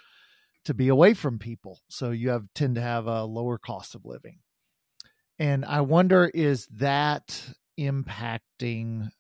to 0.65 0.73
be 0.73 0.89
away 0.89 1.13
from 1.13 1.39
people 1.39 1.79
so 1.91 2.11
you 2.11 2.31
have 2.31 2.45
tend 2.55 2.77
to 2.77 2.81
have 2.81 3.07
a 3.07 3.25
lower 3.25 3.59
cost 3.59 3.95
of 3.95 4.07
living. 4.07 4.39
And 5.39 5.67
i 5.67 5.83
wonder 5.83 6.31
is 6.33 6.67
that 6.77 7.39
impacting 7.79 9.11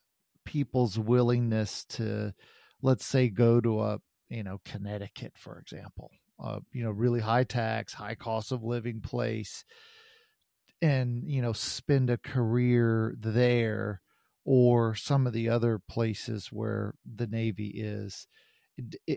people's 0.46 0.98
willingness 0.98 1.84
to 1.90 2.32
let's 2.80 3.04
say 3.04 3.28
go 3.28 3.60
to 3.60 3.82
a 3.82 3.98
you 4.30 4.42
know 4.42 4.58
connecticut 4.64 5.34
for 5.36 5.58
example 5.58 6.10
uh, 6.42 6.60
you 6.72 6.82
know 6.82 6.90
really 6.90 7.20
high 7.20 7.44
tax 7.44 7.92
high 7.92 8.14
cost 8.14 8.52
of 8.52 8.62
living 8.62 9.02
place 9.02 9.64
and 10.80 11.24
you 11.26 11.42
know 11.42 11.52
spend 11.52 12.08
a 12.08 12.16
career 12.16 13.14
there 13.18 14.00
or 14.44 14.94
some 14.94 15.26
of 15.26 15.32
the 15.32 15.48
other 15.48 15.78
places 15.78 16.48
where 16.48 16.94
the 17.04 17.26
Navy 17.26 17.68
is? 17.68 18.26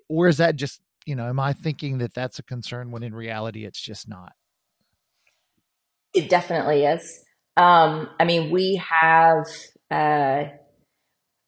or 0.10 0.28
is 0.28 0.38
that 0.38 0.56
just, 0.56 0.82
you 1.06 1.16
know, 1.16 1.28
am 1.28 1.40
I 1.40 1.54
thinking 1.54 2.00
that 2.00 2.14
that's 2.14 2.40
a 2.40 2.44
concern 2.44 2.92
when 2.92 3.04
in 3.04 3.16
reality 3.16 3.66
it's 3.66 3.80
just 3.80 4.08
not? 4.08 4.34
It 6.14 6.30
definitely 6.30 6.86
is. 6.86 7.24
Um, 7.58 8.10
I 8.20 8.26
mean, 8.26 8.52
we 8.52 8.76
have, 8.76 9.46
uh, 9.92 10.46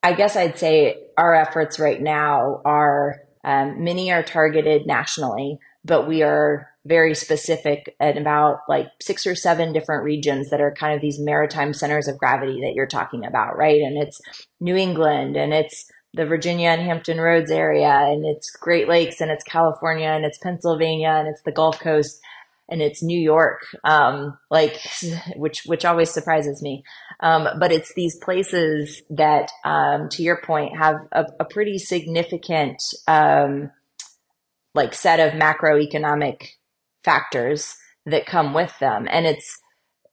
I 0.04 0.14
guess 0.14 0.36
I'd 0.36 0.58
say 0.58 0.98
our 1.18 1.34
efforts 1.34 1.80
right 1.80 2.02
now 2.02 2.62
are 2.64 3.18
um, 3.44 3.84
many 3.84 4.12
are 4.12 4.24
targeted 4.24 4.86
nationally, 4.86 5.60
but 5.84 6.08
we 6.08 6.22
are 6.22 6.70
very 6.88 7.14
specific 7.14 7.96
and 8.00 8.18
about 8.18 8.60
like 8.68 8.88
six 9.02 9.28
or 9.28 9.36
seven 9.36 9.74
different 9.74 10.04
regions 10.04 10.50
that 10.50 10.62
are 10.62 10.74
kind 10.74 10.96
of 10.96 11.02
these 11.02 11.20
maritime 11.20 11.74
centers 11.74 12.08
of 12.08 12.18
gravity 12.18 12.62
that 12.62 12.74
you're 12.76 12.88
talking 12.88 13.26
about, 13.26 13.58
right? 13.58 13.82
And 13.82 13.98
it's 13.98 14.20
New 14.60 14.76
England 14.76 15.36
and 15.36 15.54
it's 15.54 15.90
the 16.14 16.26
Virginia 16.26 16.70
and 16.70 16.82
Hampton 16.82 17.20
Roads 17.20 17.52
area 17.52 17.90
and 17.90 18.26
it's 18.26 18.50
Great 18.52 18.88
Lakes 18.88 19.22
and 19.22 19.30
it's 19.30 19.44
California 19.44 20.08
and 20.08 20.26
it's 20.26 20.38
Pennsylvania 20.38 21.10
and 21.10 21.28
it's 21.28 21.42
the 21.44 21.52
Gulf 21.52 21.80
Coast 21.80 22.20
and 22.70 22.82
it's 22.82 23.04
New 23.04 23.20
York, 23.20 23.62
um, 23.84 24.38
like 24.50 24.80
which 25.36 25.64
which 25.66 25.86
always 25.86 26.10
surprises 26.10 26.62
me. 26.62 26.84
Um, 27.20 27.48
but 27.60 27.72
it's 27.72 27.94
these 27.96 28.18
places 28.18 29.02
that, 29.10 29.52
um, 29.64 30.10
to 30.10 30.24
your 30.24 30.42
point, 30.42 30.78
have 30.78 30.96
a, 31.12 31.26
a 31.40 31.46
pretty 31.46 31.78
significant 31.78 32.82
um, 33.08 33.72
like 34.76 34.94
set 34.94 35.20
of 35.20 35.40
macroeconomic 35.40 36.50
factors 37.08 37.78
that 38.06 38.26
come 38.26 38.54
with 38.54 38.78
them. 38.80 39.08
And 39.10 39.26
it's 39.26 39.60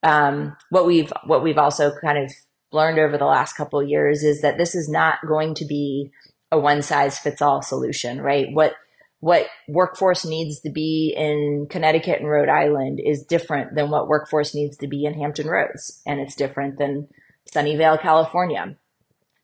um, 0.04 0.56
what 0.70 0.86
we've 0.86 1.12
what 1.26 1.42
we've 1.42 1.58
also 1.58 1.92
kind 2.00 2.18
of 2.18 2.30
learned 2.72 3.00
over 3.00 3.18
the 3.18 3.24
last 3.24 3.54
couple 3.54 3.80
of 3.80 3.88
years 3.88 4.22
is 4.22 4.42
that 4.42 4.58
this 4.58 4.76
is 4.76 4.88
not 4.88 5.18
going 5.26 5.54
to 5.56 5.64
be 5.64 6.12
a 6.52 6.58
one 6.58 6.82
size 6.82 7.18
fits 7.18 7.42
all 7.42 7.62
solution, 7.62 8.20
right? 8.20 8.46
What 8.52 8.74
what 9.18 9.46
workforce 9.68 10.24
needs 10.24 10.60
to 10.60 10.70
be 10.70 11.14
in 11.16 11.66
Connecticut 11.70 12.20
and 12.20 12.28
Rhode 12.28 12.50
Island 12.50 13.00
is 13.02 13.24
different 13.24 13.74
than 13.74 13.90
what 13.90 14.06
workforce 14.06 14.54
needs 14.54 14.76
to 14.78 14.86
be 14.86 15.04
in 15.04 15.14
Hampton 15.14 15.48
Roads, 15.48 16.00
and 16.06 16.20
it's 16.20 16.36
different 16.36 16.78
than 16.78 17.08
Sunnyvale, 17.52 18.00
California. 18.00 18.76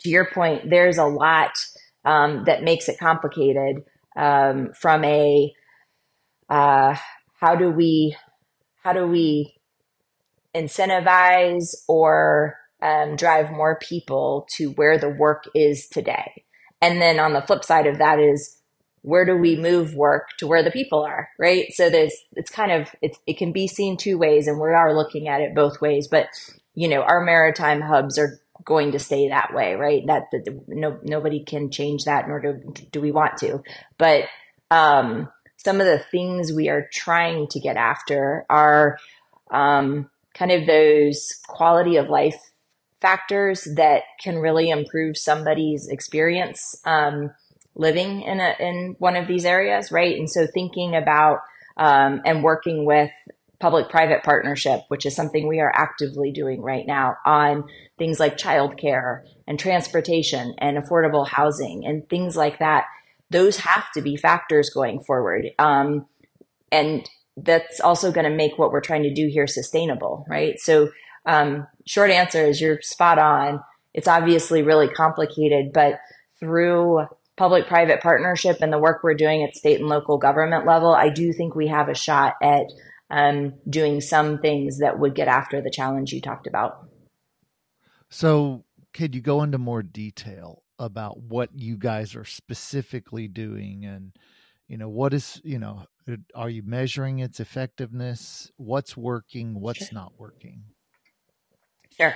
To 0.00 0.08
your 0.08 0.26
point, 0.30 0.68
there's 0.70 0.98
a 0.98 1.04
lot 1.04 1.52
um, 2.04 2.44
that 2.44 2.62
makes 2.62 2.88
it 2.88 2.98
complicated 2.98 3.76
um, 4.16 4.70
from 4.74 5.02
a 5.04 5.52
uh, 6.50 6.96
how 7.40 7.56
do 7.56 7.70
we 7.70 8.16
how 8.82 8.92
do 8.92 9.06
we 9.06 9.54
incentivize 10.54 11.74
or 11.88 12.56
um, 12.82 13.16
drive 13.16 13.50
more 13.50 13.78
people 13.78 14.46
to 14.56 14.70
where 14.72 14.98
the 14.98 15.08
work 15.08 15.44
is 15.54 15.88
today? 15.88 16.44
And 16.80 17.00
then 17.00 17.18
on 17.18 17.32
the 17.32 17.42
flip 17.42 17.64
side 17.64 17.86
of 17.86 17.98
that 17.98 18.18
is 18.18 18.58
where 19.02 19.24
do 19.24 19.36
we 19.36 19.56
move 19.56 19.94
work 19.94 20.28
to 20.38 20.46
where 20.46 20.62
the 20.62 20.70
people 20.70 21.02
are 21.02 21.28
right? 21.38 21.66
So 21.72 21.88
there's 21.88 22.14
it's 22.36 22.50
kind 22.50 22.72
of 22.72 22.94
it's, 23.00 23.18
it 23.26 23.38
can 23.38 23.52
be 23.52 23.66
seen 23.66 23.96
two 23.96 24.18
ways 24.18 24.46
and 24.46 24.60
we 24.60 24.68
are 24.68 24.94
looking 24.94 25.28
at 25.28 25.40
it 25.40 25.54
both 25.54 25.80
ways 25.80 26.08
but 26.08 26.26
you 26.74 26.88
know 26.88 27.00
our 27.02 27.24
maritime 27.24 27.80
hubs 27.80 28.18
are 28.18 28.38
going 28.64 28.92
to 28.92 28.98
stay 28.98 29.28
that 29.28 29.54
way 29.54 29.74
right? 29.74 30.06
That, 30.06 30.24
that 30.32 30.62
no 30.68 30.98
nobody 31.02 31.42
can 31.42 31.70
change 31.70 32.04
that 32.04 32.28
nor 32.28 32.40
do, 32.40 32.74
do 32.90 33.00
we 33.00 33.10
want 33.10 33.38
to. 33.38 33.62
But 33.96 34.24
um 34.70 35.30
some 35.64 35.80
of 35.80 35.86
the 35.86 35.98
things 35.98 36.52
we 36.52 36.68
are 36.68 36.88
trying 36.92 37.46
to 37.48 37.60
get 37.60 37.76
after 37.76 38.46
are 38.48 38.98
um, 39.50 40.08
kind 40.34 40.52
of 40.52 40.66
those 40.66 41.38
quality 41.46 41.96
of 41.96 42.08
life 42.08 42.38
factors 43.00 43.66
that 43.76 44.02
can 44.22 44.38
really 44.38 44.70
improve 44.70 45.16
somebody's 45.16 45.88
experience 45.88 46.80
um, 46.84 47.30
living 47.74 48.22
in 48.22 48.40
a 48.40 48.54
in 48.58 48.96
one 48.98 49.16
of 49.16 49.26
these 49.26 49.44
areas, 49.44 49.90
right? 49.90 50.16
And 50.16 50.30
so 50.30 50.46
thinking 50.46 50.94
about 50.94 51.40
um, 51.76 52.20
and 52.24 52.42
working 52.42 52.84
with 52.84 53.10
public 53.58 53.90
private 53.90 54.22
partnership, 54.22 54.80
which 54.88 55.04
is 55.04 55.14
something 55.14 55.46
we 55.46 55.60
are 55.60 55.72
actively 55.74 56.32
doing 56.32 56.62
right 56.62 56.86
now 56.86 57.16
on 57.26 57.64
things 57.98 58.18
like 58.18 58.38
childcare 58.38 59.20
and 59.46 59.58
transportation 59.58 60.54
and 60.58 60.78
affordable 60.78 61.28
housing 61.28 61.84
and 61.84 62.08
things 62.08 62.36
like 62.36 62.58
that. 62.58 62.86
Those 63.30 63.58
have 63.58 63.90
to 63.92 64.02
be 64.02 64.16
factors 64.16 64.70
going 64.70 65.00
forward. 65.00 65.46
Um, 65.58 66.06
and 66.72 67.08
that's 67.36 67.80
also 67.80 68.12
going 68.12 68.28
to 68.28 68.36
make 68.36 68.58
what 68.58 68.72
we're 68.72 68.80
trying 68.80 69.04
to 69.04 69.14
do 69.14 69.28
here 69.28 69.46
sustainable, 69.46 70.24
right? 70.28 70.58
So, 70.58 70.90
um, 71.26 71.66
short 71.86 72.10
answer 72.10 72.44
is 72.44 72.60
you're 72.60 72.80
spot 72.82 73.18
on. 73.18 73.60
It's 73.92 74.08
obviously 74.08 74.62
really 74.62 74.88
complicated, 74.88 75.72
but 75.72 76.00
through 76.38 77.06
public 77.36 77.66
private 77.66 78.00
partnership 78.00 78.58
and 78.60 78.72
the 78.72 78.78
work 78.78 79.02
we're 79.02 79.14
doing 79.14 79.42
at 79.42 79.56
state 79.56 79.80
and 79.80 79.88
local 79.88 80.18
government 80.18 80.66
level, 80.66 80.94
I 80.94 81.08
do 81.08 81.32
think 81.32 81.54
we 81.54 81.68
have 81.68 81.88
a 81.88 81.94
shot 81.94 82.34
at 82.42 82.66
um, 83.10 83.54
doing 83.68 84.00
some 84.00 84.38
things 84.38 84.78
that 84.78 84.98
would 84.98 85.14
get 85.14 85.28
after 85.28 85.60
the 85.60 85.70
challenge 85.70 86.12
you 86.12 86.20
talked 86.20 86.46
about. 86.46 86.86
So, 88.08 88.64
could 88.92 89.14
you 89.14 89.20
go 89.20 89.42
into 89.42 89.58
more 89.58 89.82
detail 89.82 90.62
about 90.80 91.20
what 91.20 91.50
you 91.54 91.76
guys 91.76 92.16
are 92.16 92.24
specifically 92.24 93.28
doing 93.28 93.84
and 93.84 94.12
you 94.66 94.76
know 94.76 94.88
what 94.88 95.14
is 95.14 95.40
you 95.44 95.58
know 95.58 95.84
are 96.34 96.50
you 96.50 96.62
measuring 96.64 97.20
its 97.20 97.38
effectiveness 97.38 98.50
what's 98.56 98.96
working 98.96 99.60
what's 99.60 99.86
sure. 99.86 99.88
not 99.92 100.12
working 100.18 100.62
sure 101.96 102.14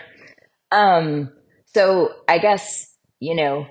um 0.72 1.30
so 1.66 2.12
i 2.26 2.38
guess 2.38 2.96
you 3.20 3.34
know 3.34 3.66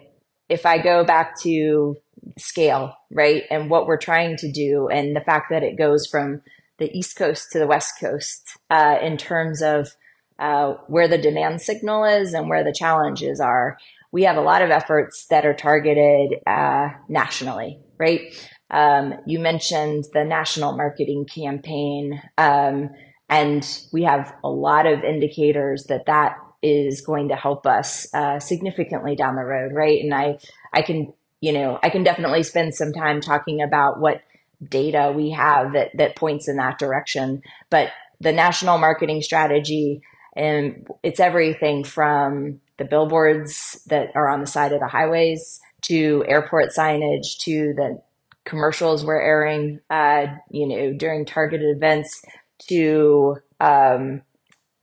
if 0.47 0.65
i 0.65 0.77
go 0.77 1.03
back 1.03 1.37
to 1.39 1.97
scale 2.37 2.95
right 3.11 3.43
and 3.49 3.69
what 3.69 3.87
we're 3.87 3.97
trying 3.97 4.37
to 4.37 4.51
do 4.51 4.87
and 4.87 5.15
the 5.15 5.21
fact 5.21 5.47
that 5.49 5.63
it 5.63 5.77
goes 5.77 6.05
from 6.05 6.41
the 6.79 6.97
East 6.97 7.15
Coast 7.15 7.51
to 7.51 7.59
the 7.59 7.67
West 7.67 7.93
Coast 7.99 8.57
uh, 8.69 8.97
in 9.01 9.17
terms 9.17 9.61
of 9.61 9.95
uh, 10.39 10.73
where 10.87 11.07
the 11.07 11.17
demand 11.17 11.61
signal 11.61 12.03
is 12.03 12.33
and 12.33 12.49
where 12.49 12.63
the 12.63 12.73
challenges 12.73 13.39
are. 13.39 13.77
We 14.13 14.23
have 14.23 14.37
a 14.37 14.41
lot 14.41 14.61
of 14.61 14.69
efforts 14.69 15.25
that 15.29 15.45
are 15.45 15.55
targeted 15.55 16.39
uh, 16.47 16.89
nationally, 17.09 17.79
right? 17.97 18.21
Um, 18.69 19.15
you 19.25 19.39
mentioned 19.39 20.05
the 20.13 20.23
national 20.23 20.77
marketing 20.77 21.25
campaign, 21.25 22.21
um, 22.37 22.91
and 23.27 23.67
we 23.91 24.03
have 24.03 24.33
a 24.43 24.49
lot 24.49 24.85
of 24.85 25.03
indicators 25.03 25.85
that 25.89 26.05
that 26.05 26.37
is 26.61 27.01
going 27.01 27.29
to 27.29 27.35
help 27.35 27.65
us 27.65 28.07
uh, 28.13 28.39
significantly 28.39 29.15
down 29.15 29.35
the 29.35 29.43
road, 29.43 29.73
right? 29.73 30.01
And 30.01 30.13
I, 30.13 30.37
I 30.71 30.81
can, 30.83 31.11
you 31.41 31.51
know, 31.51 31.77
I 31.83 31.89
can 31.89 32.03
definitely 32.03 32.43
spend 32.43 32.73
some 32.73 32.93
time 32.93 33.19
talking 33.19 33.61
about 33.61 33.99
what 33.99 34.21
data 34.63 35.11
we 35.13 35.31
have 35.31 35.73
that 35.73 35.89
that 35.97 36.15
points 36.15 36.47
in 36.47 36.57
that 36.57 36.79
direction. 36.79 37.41
But 37.69 37.89
the 38.21 38.31
national 38.31 38.77
marketing 38.77 39.21
strategy 39.21 40.01
and 40.35 40.87
it's 41.03 41.19
everything 41.19 41.83
from 41.83 42.59
the 42.77 42.85
billboards 42.85 43.81
that 43.87 44.09
are 44.15 44.27
on 44.27 44.41
the 44.41 44.47
side 44.47 44.73
of 44.73 44.79
the 44.79 44.87
highways 44.87 45.59
to 45.83 46.23
airport 46.27 46.69
signage 46.69 47.37
to 47.39 47.73
the 47.75 48.01
commercials 48.45 49.05
we're 49.05 49.21
airing, 49.21 49.79
uh, 49.89 50.27
you 50.49 50.67
know, 50.67 50.93
during 50.93 51.25
targeted 51.25 51.75
events 51.75 52.23
to 52.67 53.37
um, 53.59 54.21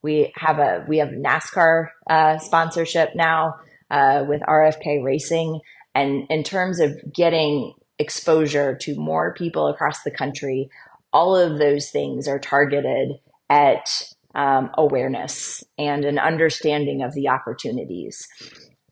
we 0.03 0.33
have 0.37 0.59
a 0.59 0.85
we 0.89 0.99
have 0.99 1.09
NASCAR 1.09 1.89
uh, 2.09 2.39
sponsorship 2.39 3.11
now 3.15 3.57
uh, 3.91 4.25
with 4.27 4.41
RFK 4.43 5.05
Racing, 5.05 5.61
and 5.95 6.27
in 6.31 6.43
terms 6.43 6.81
of 6.81 6.99
getting 7.13 7.75
exposure 8.01 8.75
to 8.75 8.97
more 8.97 9.35
people 9.35 9.69
across 9.69 10.03
the 10.03 10.11
country. 10.11 10.71
All 11.13 11.37
of 11.37 11.59
those 11.59 11.91
things 11.91 12.27
are 12.27 12.39
targeted 12.39 13.19
at 13.49 14.05
um, 14.35 14.71
awareness 14.77 15.65
and 15.79 16.05
an 16.05 16.19
understanding 16.19 17.03
of 17.03 17.13
the 17.15 17.29
opportunities. 17.29 18.26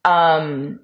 Um, 0.04 0.80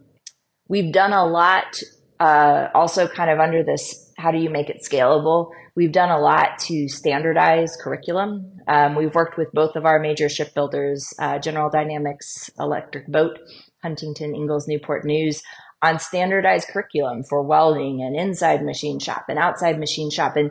we've 0.68 0.92
done 0.92 1.12
a 1.12 1.26
lot, 1.26 1.80
uh, 2.20 2.68
also 2.74 3.08
kind 3.08 3.30
of 3.30 3.40
under 3.40 3.62
this 3.62 4.12
how 4.16 4.30
do 4.30 4.38
you 4.38 4.50
make 4.50 4.70
it 4.70 4.80
scalable? 4.82 5.50
We've 5.76 5.92
done 5.92 6.10
a 6.10 6.20
lot 6.20 6.58
to 6.60 6.88
standardize 6.88 7.76
curriculum. 7.82 8.60
Um, 8.68 8.94
we've 8.94 9.14
worked 9.14 9.36
with 9.36 9.50
both 9.52 9.74
of 9.74 9.84
our 9.84 9.98
major 9.98 10.28
shipbuilders, 10.28 11.12
uh, 11.18 11.38
General 11.40 11.68
Dynamics 11.68 12.48
Electric 12.58 13.08
Boat, 13.08 13.38
Huntington 13.82 14.34
Ingalls 14.36 14.68
Newport 14.68 15.04
News, 15.04 15.42
on 15.82 15.98
standardized 15.98 16.68
curriculum 16.68 17.24
for 17.28 17.42
welding 17.42 18.02
and 18.02 18.16
inside 18.16 18.64
machine 18.64 18.98
shop 18.98 19.24
and 19.28 19.38
outside 19.38 19.78
machine 19.78 20.10
shop. 20.10 20.36
And 20.36 20.50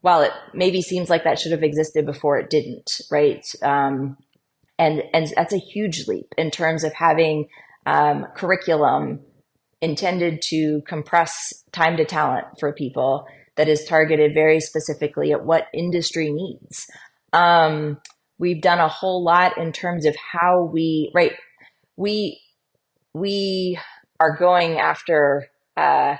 while 0.00 0.22
it 0.22 0.32
maybe 0.54 0.82
seems 0.82 1.10
like 1.10 1.24
that 1.24 1.38
should 1.38 1.52
have 1.52 1.62
existed 1.62 2.06
before, 2.06 2.38
it 2.38 2.50
didn't, 2.50 3.00
right? 3.10 3.44
Um, 3.62 4.16
and 4.78 5.02
and 5.12 5.32
that's 5.34 5.52
a 5.52 5.58
huge 5.58 6.06
leap 6.06 6.34
in 6.38 6.50
terms 6.50 6.84
of 6.84 6.92
having 6.94 7.48
um, 7.86 8.26
curriculum 8.36 9.20
intended 9.80 10.42
to 10.42 10.82
compress 10.86 11.64
time 11.72 11.96
to 11.96 12.04
talent 12.04 12.46
for 12.58 12.72
people 12.72 13.26
that 13.56 13.68
is 13.68 13.84
targeted 13.84 14.34
very 14.34 14.60
specifically 14.60 15.32
at 15.32 15.44
what 15.44 15.66
industry 15.74 16.32
needs. 16.32 16.86
Um, 17.32 17.98
we've 18.38 18.62
done 18.62 18.78
a 18.78 18.88
whole 18.88 19.22
lot 19.22 19.58
in 19.58 19.72
terms 19.72 20.06
of 20.06 20.14
how 20.16 20.62
we 20.62 21.10
right 21.14 21.32
we 21.96 22.40
we 23.14 23.78
are 24.20 24.36
going 24.36 24.78
after 24.78 25.48
uh, 25.76 26.16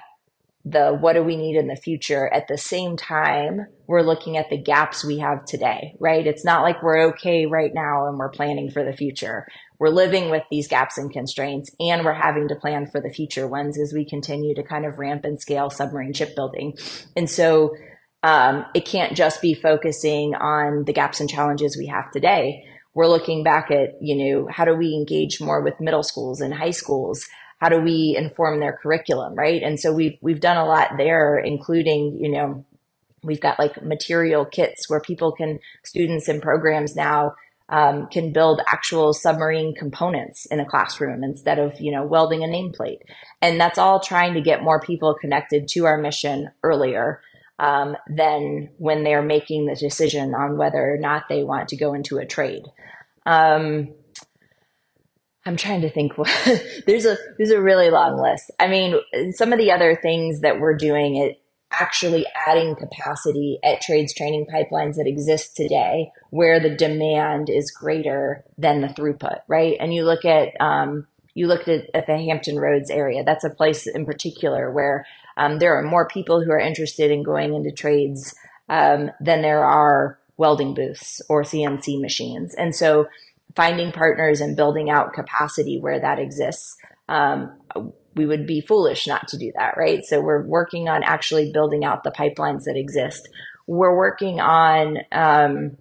the 0.70 0.92
what 0.92 1.14
do 1.14 1.22
we 1.22 1.36
need 1.36 1.56
in 1.56 1.68
the 1.68 1.76
future. 1.76 2.28
At 2.32 2.48
the 2.48 2.58
same 2.58 2.96
time 2.96 3.66
we're 3.86 4.02
looking 4.02 4.36
at 4.36 4.50
the 4.50 4.58
gaps 4.58 5.04
we 5.04 5.18
have 5.18 5.44
today 5.44 5.94
right? 5.98 6.26
It's 6.26 6.44
not 6.44 6.62
like 6.62 6.82
we're 6.82 7.08
okay 7.08 7.46
right 7.46 7.72
now 7.72 8.06
and 8.06 8.18
we're 8.18 8.30
planning 8.30 8.70
for 8.70 8.84
the 8.84 8.92
future. 8.92 9.46
We're 9.78 9.88
living 9.88 10.30
with 10.30 10.42
these 10.50 10.68
gaps 10.68 10.98
and 10.98 11.12
constraints 11.12 11.70
and 11.80 12.04
we're 12.04 12.12
having 12.12 12.48
to 12.48 12.56
plan 12.56 12.86
for 12.86 13.00
the 13.00 13.12
future 13.12 13.46
ones 13.46 13.78
as 13.78 13.92
we 13.92 14.04
continue 14.04 14.54
to 14.54 14.62
kind 14.62 14.84
of 14.84 14.98
ramp 14.98 15.24
and 15.24 15.40
scale 15.40 15.70
submarine 15.70 16.12
shipbuilding. 16.12 16.76
And 17.16 17.30
so 17.30 17.74
um, 18.22 18.66
it 18.74 18.84
can't 18.84 19.16
just 19.16 19.40
be 19.40 19.54
focusing 19.54 20.34
on 20.34 20.84
the 20.84 20.92
gaps 20.92 21.20
and 21.20 21.30
challenges 21.30 21.76
we 21.76 21.86
have 21.86 22.10
today. 22.10 22.64
We're 22.94 23.06
looking 23.06 23.44
back 23.44 23.70
at 23.70 23.90
you 24.00 24.16
know 24.16 24.48
how 24.50 24.64
do 24.64 24.74
we 24.74 24.92
engage 24.94 25.40
more 25.40 25.62
with 25.62 25.80
middle 25.80 26.02
schools 26.02 26.40
and 26.40 26.52
high 26.52 26.72
schools 26.72 27.24
how 27.58 27.68
do 27.68 27.80
we 27.80 28.14
inform 28.16 28.60
their 28.60 28.78
curriculum, 28.80 29.34
right? 29.34 29.62
And 29.62 29.78
so 29.78 29.92
we've 29.92 30.18
we've 30.20 30.40
done 30.40 30.56
a 30.56 30.66
lot 30.66 30.92
there, 30.96 31.38
including 31.38 32.18
you 32.20 32.30
know 32.30 32.64
we've 33.22 33.40
got 33.40 33.58
like 33.58 33.82
material 33.82 34.44
kits 34.44 34.88
where 34.88 35.00
people 35.00 35.32
can 35.32 35.58
students 35.84 36.28
and 36.28 36.40
programs 36.42 36.94
now 36.94 37.34
um, 37.70 38.06
can 38.06 38.32
build 38.32 38.62
actual 38.66 39.12
submarine 39.12 39.74
components 39.74 40.46
in 40.46 40.60
a 40.60 40.64
classroom 40.64 41.22
instead 41.22 41.58
of 41.58 41.78
you 41.80 41.92
know 41.92 42.04
welding 42.04 42.42
a 42.42 42.46
nameplate 42.46 43.00
and 43.42 43.60
that's 43.60 43.78
all 43.78 44.00
trying 44.00 44.34
to 44.34 44.40
get 44.40 44.62
more 44.62 44.80
people 44.80 45.16
connected 45.20 45.68
to 45.68 45.84
our 45.84 45.98
mission 45.98 46.50
earlier 46.62 47.20
um, 47.58 47.96
than 48.08 48.70
when 48.78 49.02
they're 49.02 49.22
making 49.22 49.66
the 49.66 49.74
decision 49.74 50.34
on 50.34 50.56
whether 50.56 50.94
or 50.94 50.96
not 50.96 51.24
they 51.28 51.42
want 51.42 51.68
to 51.68 51.76
go 51.76 51.92
into 51.92 52.18
a 52.18 52.26
trade 52.26 52.62
um, 53.26 53.92
I'm 55.48 55.56
trying 55.56 55.80
to 55.80 55.90
think. 55.90 56.12
there's 56.86 57.06
a 57.06 57.16
there's 57.38 57.50
a 57.50 57.60
really 57.60 57.88
long 57.88 58.20
list. 58.20 58.50
I 58.60 58.68
mean, 58.68 58.96
some 59.32 59.52
of 59.52 59.58
the 59.58 59.72
other 59.72 59.98
things 60.00 60.42
that 60.42 60.60
we're 60.60 60.76
doing 60.76 61.16
it 61.16 61.40
actually 61.72 62.26
adding 62.46 62.74
capacity 62.76 63.58
at 63.62 63.80
trades 63.80 64.14
training 64.14 64.46
pipelines 64.46 64.96
that 64.96 65.06
exist 65.06 65.56
today, 65.56 66.10
where 66.30 66.60
the 66.60 66.74
demand 66.74 67.48
is 67.48 67.70
greater 67.70 68.44
than 68.58 68.82
the 68.82 68.88
throughput, 68.88 69.40
right? 69.48 69.76
And 69.80 69.94
you 69.94 70.04
look 70.04 70.26
at 70.26 70.48
um, 70.60 71.06
you 71.32 71.46
looked 71.46 71.68
at, 71.68 71.88
at, 71.94 72.06
the 72.06 72.18
Hampton 72.18 72.58
Roads 72.58 72.90
area. 72.90 73.24
That's 73.24 73.44
a 73.44 73.50
place 73.50 73.86
in 73.86 74.04
particular 74.04 74.70
where 74.70 75.06
um, 75.38 75.60
there 75.60 75.78
are 75.78 75.82
more 75.82 76.06
people 76.08 76.42
who 76.42 76.50
are 76.50 76.58
interested 76.58 77.10
in 77.10 77.22
going 77.22 77.54
into 77.54 77.70
trades 77.70 78.34
um, 78.68 79.10
than 79.18 79.40
there 79.40 79.64
are 79.64 80.18
welding 80.36 80.74
booths 80.74 81.22
or 81.30 81.42
CNC 81.42 82.00
machines, 82.02 82.54
and 82.54 82.74
so 82.74 83.08
finding 83.54 83.92
partners 83.92 84.40
and 84.40 84.56
building 84.56 84.90
out 84.90 85.12
capacity 85.12 85.78
where 85.80 86.00
that 86.00 86.18
exists. 86.18 86.76
Um, 87.08 87.58
we 88.14 88.26
would 88.26 88.46
be 88.46 88.60
foolish 88.60 89.06
not 89.06 89.28
to 89.28 89.38
do 89.38 89.52
that, 89.56 89.76
right? 89.76 90.04
So 90.04 90.20
we're 90.20 90.42
working 90.42 90.88
on 90.88 91.02
actually 91.02 91.52
building 91.52 91.84
out 91.84 92.04
the 92.04 92.10
pipelines 92.10 92.64
that 92.64 92.76
exist. 92.76 93.28
We're 93.66 93.96
working 93.96 94.40
on 94.40 94.98
um, 95.12 95.78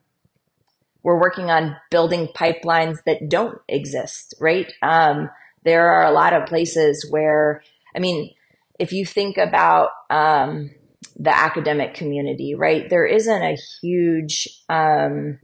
we're 1.04 1.20
working 1.20 1.50
on 1.50 1.78
building 1.90 2.28
pipelines 2.36 2.98
that 3.06 3.30
don't 3.30 3.60
exist, 3.70 4.36
right? 4.42 4.72
Um, 4.82 5.30
there 5.64 5.90
are 5.90 6.06
a 6.06 6.12
lot 6.12 6.34
of 6.34 6.48
places 6.48 7.08
where, 7.10 7.64
I 7.96 8.00
mean, 8.00 8.34
if 8.78 8.92
you 8.92 9.06
think 9.06 9.38
about 9.38 9.92
um, 10.10 10.72
the 11.16 11.36
academic 11.36 11.94
community, 11.94 12.56
right, 12.56 12.90
there 12.90 13.06
isn't 13.06 13.42
a 13.42 13.58
huge 13.82 14.50
um, 14.68 15.40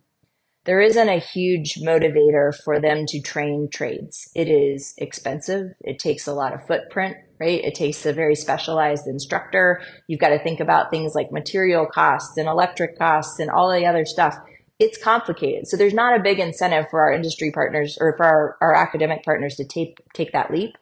there 0.66 0.80
isn't 0.80 1.10
a 1.10 1.20
huge 1.20 1.76
motivator 1.76 2.56
for 2.64 2.80
them 2.80 3.06
to 3.08 3.20
train 3.22 3.68
trades. 3.72 4.30
It 4.34 4.48
is 4.48 4.94
expensive. 4.98 5.74
It 5.82 6.00
takes 6.00 6.26
a 6.26 6.34
lot 6.34 6.54
of 6.54 6.66
footprint, 6.66 7.18
right? 7.40 7.62
It 7.64 7.76
takes 7.76 8.06
a 8.06 8.14
very 8.14 8.36
specialized 8.36 9.06
instructor. 9.06 9.82
You've 10.08 10.22
got 10.22 10.30
to 10.30 10.40
think 10.40 10.62
about 10.62 10.90
things 10.90 11.16
like 11.16 11.32
material 11.32 11.86
costs 11.86 12.38
and 12.38 12.48
electric 12.48 12.98
costs 12.98 13.40
and 13.40 13.50
all 13.50 13.70
the 13.72 13.86
other 13.86 14.06
stuff. 14.06 14.38
it's 14.80 14.98
complicated. 15.02 15.68
So 15.68 15.78
there's 15.78 15.94
not 15.94 16.20
a 16.20 16.24
big 16.24 16.40
incentive 16.40 16.86
for 16.90 17.02
our 17.02 17.14
industry 17.14 17.52
partners 17.52 17.98
or 18.02 18.18
for 18.18 18.26
our, 18.26 18.58
our 18.60 18.76
academic 18.76 19.24
partners 19.24 19.56
to 19.56 19.66
take 19.66 20.02
take 20.14 20.32
that 20.34 20.52
leap. 20.52 20.76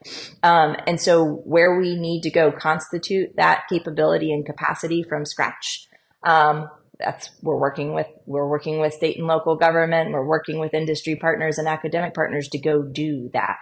Um, 0.43 0.75
and 0.87 0.99
so 0.99 1.41
where 1.45 1.77
we 1.77 1.95
need 1.95 2.21
to 2.21 2.31
go 2.31 2.51
constitute 2.51 3.35
that 3.35 3.63
capability 3.69 4.31
and 4.31 4.45
capacity 4.45 5.03
from 5.03 5.25
scratch. 5.25 5.87
Um, 6.23 6.69
that's 7.03 7.29
we're 7.41 7.57
working 7.57 7.93
with 7.93 8.07
we're 8.25 8.47
working 8.47 8.79
with 8.79 8.93
state 8.93 9.17
and 9.17 9.27
local 9.27 9.55
government. 9.55 10.11
We're 10.11 10.25
working 10.25 10.59
with 10.59 10.73
industry 10.73 11.15
partners 11.15 11.57
and 11.57 11.67
academic 11.67 12.13
partners 12.13 12.47
to 12.49 12.59
go 12.59 12.81
do 12.83 13.29
that. 13.33 13.57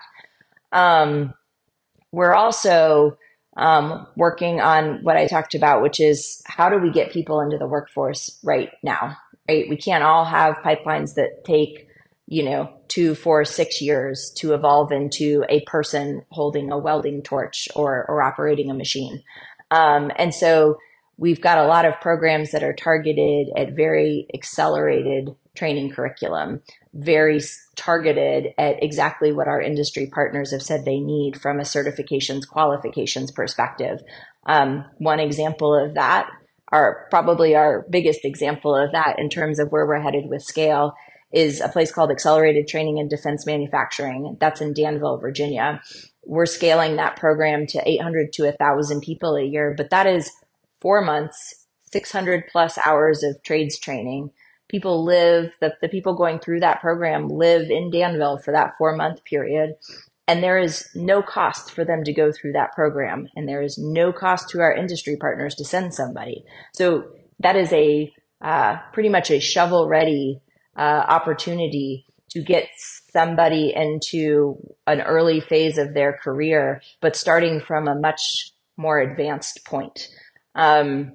Um, 0.71 1.34
we're 2.12 2.34
also 2.34 3.17
um, 3.58 4.08
working 4.15 4.62
on 4.62 5.04
what 5.04 5.17
I 5.17 5.28
talked 5.28 5.56
about, 5.56 5.82
which 5.82 5.99
is 5.99 6.41
how 6.45 6.69
do 6.69 6.78
we 6.78 6.91
get 6.91 7.12
people 7.12 7.41
into 7.41 7.58
the 7.58 7.67
workforce 7.67 8.39
right 8.43 8.69
now? 8.84 9.17
Right, 9.47 9.69
we 9.69 9.78
can't 9.78 10.04
all 10.04 10.25
have 10.25 10.58
pipelines 10.58 11.15
that 11.15 11.43
take 11.43 11.88
you 12.28 12.43
know 12.43 12.71
two, 12.88 13.15
four, 13.15 13.45
six 13.45 13.82
years 13.82 14.32
to 14.38 14.54
evolve 14.54 14.91
into 14.91 15.43
a 15.49 15.62
person 15.62 16.23
holding 16.32 16.71
a 16.71 16.78
welding 16.78 17.21
torch 17.23 17.67
or 17.75 18.06
or 18.08 18.21
operating 18.21 18.69
a 18.69 18.73
machine. 18.73 19.23
Um, 19.71 20.12
and 20.15 20.34
so 20.34 20.78
we've 21.19 21.41
got 21.41 21.58
a 21.58 21.67
lot 21.67 21.86
of 21.86 21.99
programs 21.99 22.51
that 22.51 22.63
are 22.63 22.73
targeted 22.73 23.49
at 23.55 23.75
very 23.75 24.25
accelerated 24.34 25.36
training 25.53 25.91
curriculum, 25.91 26.62
very 26.93 27.41
targeted 27.75 28.53
at 28.58 28.82
exactly 28.82 29.34
what 29.34 29.47
our 29.47 29.62
industry 29.62 30.08
partners 30.08 30.51
have 30.51 30.62
said 30.62 30.86
they 30.86 30.99
need 30.99 31.39
from 31.39 31.60
a 31.60 31.63
certifications 31.63 32.47
qualifications 32.47 33.32
perspective. 33.32 33.99
Um, 34.45 34.86
one 34.97 35.19
example 35.19 35.75
of 35.75 35.95
that, 35.95 36.29
our 36.69 37.08
probably 37.10 37.53
our 37.55 37.86
biggest 37.89 38.23
example 38.23 38.73
of 38.73 38.93
that 38.93 39.19
in 39.19 39.29
terms 39.29 39.60
of 39.60 39.71
where 39.71 39.86
we're 39.86 39.99
headed 39.99 40.29
with 40.29 40.41
scale 40.41 40.93
is 41.32 41.60
a 41.60 41.67
place 41.67 41.91
called 41.91 42.12
Accelerated 42.12 42.67
Training 42.67 42.97
in 42.97 43.10
Defense 43.10 43.45
Manufacturing. 43.45 44.38
That's 44.39 44.62
in 44.62 44.73
Danville, 44.73 45.17
Virginia. 45.17 45.82
We're 46.25 46.45
scaling 46.45 46.95
that 46.95 47.17
program 47.17 47.67
to 47.67 47.88
800 47.88 48.34
to 48.34 48.43
1,000 48.43 49.01
people 49.01 49.36
a 49.36 49.43
year, 49.43 49.73
but 49.75 49.89
that 49.89 50.08
is 50.08 50.32
four 50.81 51.01
months, 51.01 51.67
600 51.91 52.45
plus 52.51 52.77
hours 52.77 53.23
of 53.23 53.41
trades 53.43 53.79
training. 53.79 54.31
People 54.69 55.03
live, 55.03 55.53
the, 55.61 55.73
the 55.81 55.89
people 55.89 56.15
going 56.15 56.39
through 56.39 56.59
that 56.59 56.81
program 56.81 57.27
live 57.27 57.69
in 57.69 57.89
Danville 57.89 58.37
for 58.37 58.51
that 58.51 58.73
four 58.77 58.95
month 58.95 59.23
period. 59.23 59.75
And 60.27 60.43
there 60.43 60.59
is 60.59 60.87
no 60.93 61.23
cost 61.23 61.71
for 61.71 61.83
them 61.83 62.03
to 62.03 62.13
go 62.13 62.31
through 62.31 62.51
that 62.51 62.73
program. 62.73 63.27
And 63.35 63.47
there 63.47 63.63
is 63.63 63.79
no 63.79 64.13
cost 64.13 64.49
to 64.49 64.61
our 64.61 64.71
industry 64.71 65.17
partners 65.17 65.55
to 65.55 65.65
send 65.65 65.95
somebody. 65.95 66.43
So 66.73 67.05
that 67.39 67.55
is 67.55 67.73
a 67.73 68.13
uh, 68.41 68.77
pretty 68.93 69.09
much 69.09 69.31
a 69.31 69.39
shovel 69.39 69.87
ready 69.87 70.39
uh, 70.77 71.03
opportunity 71.07 72.05
to 72.29 72.41
get 72.41 72.69
somebody 73.11 73.73
into 73.75 74.55
an 74.85 75.01
early 75.01 75.39
phase 75.39 75.77
of 75.77 75.93
their 75.93 76.13
career, 76.13 76.81
but 77.01 77.15
starting 77.15 77.59
from 77.59 77.87
a 77.87 77.99
much 77.99 78.51
more 78.77 78.99
advanced 78.99 79.65
point. 79.65 80.07
Um, 80.59 81.13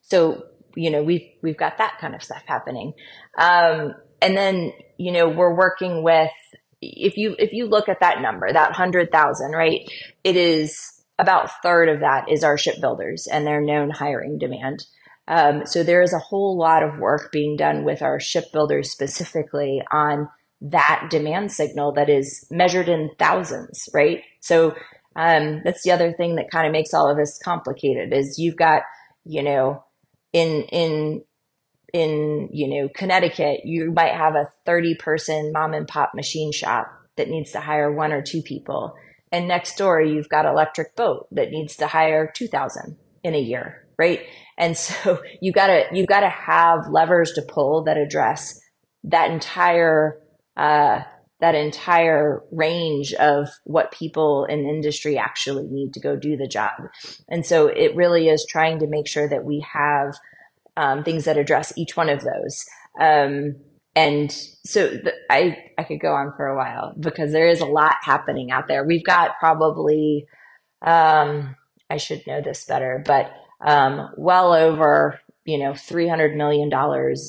so 0.00 0.42
you 0.74 0.90
know 0.90 1.02
we've 1.02 1.28
we've 1.42 1.56
got 1.56 1.78
that 1.78 1.98
kind 2.00 2.14
of 2.14 2.22
stuff 2.22 2.42
happening, 2.46 2.94
um, 3.38 3.94
and 4.22 4.36
then 4.36 4.72
you 4.98 5.12
know 5.12 5.28
we're 5.28 5.54
working 5.54 6.02
with 6.02 6.30
if 6.80 7.16
you 7.16 7.36
if 7.38 7.52
you 7.52 7.66
look 7.66 7.88
at 7.88 8.00
that 8.00 8.22
number 8.22 8.50
that 8.52 8.72
hundred 8.72 9.12
thousand 9.12 9.52
right, 9.52 9.82
it 10.24 10.36
is 10.36 11.04
about 11.18 11.50
third 11.62 11.90
of 11.90 12.00
that 12.00 12.30
is 12.30 12.42
our 12.42 12.56
shipbuilders 12.56 13.28
and 13.30 13.46
their 13.46 13.60
known 13.60 13.90
hiring 13.90 14.38
demand. 14.38 14.84
Um, 15.28 15.66
so 15.66 15.82
there 15.82 16.02
is 16.02 16.14
a 16.14 16.18
whole 16.18 16.56
lot 16.56 16.82
of 16.82 16.98
work 16.98 17.30
being 17.30 17.56
done 17.56 17.84
with 17.84 18.00
our 18.02 18.18
shipbuilders 18.18 18.90
specifically 18.90 19.82
on 19.92 20.28
that 20.62 21.08
demand 21.10 21.52
signal 21.52 21.92
that 21.92 22.08
is 22.08 22.46
measured 22.50 22.88
in 22.88 23.10
thousands, 23.18 23.88
right? 23.94 24.22
So 24.40 24.74
um, 25.20 25.60
that's 25.64 25.82
the 25.82 25.90
other 25.90 26.14
thing 26.14 26.36
that 26.36 26.50
kind 26.50 26.66
of 26.66 26.72
makes 26.72 26.94
all 26.94 27.10
of 27.10 27.18
this 27.18 27.38
complicated 27.44 28.14
is 28.14 28.38
you've 28.38 28.56
got, 28.56 28.84
you 29.26 29.42
know, 29.42 29.84
in 30.32 30.62
in 30.72 31.22
in 31.92 32.48
you 32.52 32.68
know 32.68 32.88
Connecticut, 32.94 33.60
you 33.64 33.92
might 33.92 34.14
have 34.14 34.34
a 34.34 34.48
30 34.64 34.94
person 34.94 35.52
mom 35.52 35.74
and 35.74 35.86
pop 35.86 36.12
machine 36.14 36.52
shop 36.52 36.90
that 37.16 37.28
needs 37.28 37.50
to 37.50 37.60
hire 37.60 37.92
one 37.92 38.12
or 38.12 38.22
two 38.22 38.40
people. 38.40 38.94
And 39.30 39.46
next 39.46 39.76
door, 39.76 40.00
you've 40.00 40.30
got 40.30 40.46
electric 40.46 40.96
boat 40.96 41.26
that 41.32 41.50
needs 41.50 41.76
to 41.76 41.86
hire 41.86 42.32
2000 42.34 42.96
in 43.22 43.34
a 43.34 43.40
year, 43.40 43.86
right? 43.98 44.20
And 44.56 44.74
so 44.74 45.20
you've 45.42 45.54
gotta, 45.54 45.84
you've 45.92 46.08
gotta 46.08 46.30
have 46.30 46.88
levers 46.90 47.32
to 47.32 47.42
pull 47.42 47.84
that 47.84 47.98
address 47.98 48.58
that 49.04 49.30
entire, 49.30 50.18
uh, 50.56 51.00
that 51.40 51.54
entire 51.54 52.42
range 52.52 53.14
of 53.14 53.48
what 53.64 53.92
people 53.92 54.44
in 54.44 54.66
industry 54.66 55.16
actually 55.16 55.66
need 55.68 55.94
to 55.94 56.00
go 56.00 56.14
do 56.16 56.36
the 56.36 56.46
job. 56.46 56.88
And 57.28 57.44
so 57.44 57.66
it 57.66 57.96
really 57.96 58.28
is 58.28 58.46
trying 58.48 58.78
to 58.80 58.86
make 58.86 59.08
sure 59.08 59.28
that 59.28 59.44
we 59.44 59.64
have 59.72 60.14
um, 60.76 61.02
things 61.02 61.24
that 61.24 61.38
address 61.38 61.72
each 61.76 61.96
one 61.96 62.10
of 62.10 62.20
those. 62.20 62.64
Um, 63.00 63.56
and 63.96 64.30
so 64.64 64.98
I, 65.30 65.56
I 65.76 65.84
could 65.84 66.00
go 66.00 66.12
on 66.14 66.32
for 66.36 66.46
a 66.46 66.56
while 66.56 66.94
because 66.98 67.32
there 67.32 67.48
is 67.48 67.60
a 67.60 67.66
lot 67.66 67.96
happening 68.02 68.50
out 68.50 68.68
there. 68.68 68.84
We've 68.84 69.04
got 69.04 69.38
probably, 69.38 70.26
um, 70.82 71.56
I 71.88 71.96
should 71.96 72.26
know 72.26 72.40
this 72.40 72.66
better, 72.66 73.02
but 73.04 73.32
um, 73.60 74.10
well 74.16 74.52
over, 74.52 75.18
you 75.44 75.58
know, 75.58 75.72
$300 75.72 76.36
million 76.36 76.70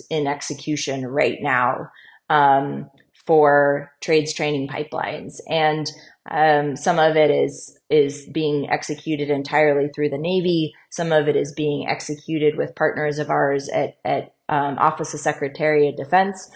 in 0.09 0.27
execution 0.27 1.07
right 1.07 1.39
now 1.41 1.89
um, 2.29 2.89
for 3.25 3.91
trades 4.01 4.33
training 4.33 4.67
pipelines. 4.67 5.39
And 5.49 5.89
um, 6.29 6.75
some 6.75 6.99
of 6.99 7.15
it 7.15 7.31
is 7.31 7.77
is 7.89 8.27
being 8.27 8.69
executed 8.69 9.29
entirely 9.29 9.89
through 9.89 10.09
the 10.09 10.17
Navy. 10.17 10.73
Some 10.89 11.11
of 11.11 11.27
it 11.27 11.35
is 11.35 11.53
being 11.53 11.87
executed 11.87 12.57
with 12.57 12.75
partners 12.75 13.19
of 13.19 13.29
ours 13.29 13.69
at 13.69 13.97
at 14.05 14.33
um, 14.49 14.77
Office 14.77 15.13
of 15.13 15.19
Secretary 15.19 15.87
of 15.87 15.97
Defense. 15.97 16.49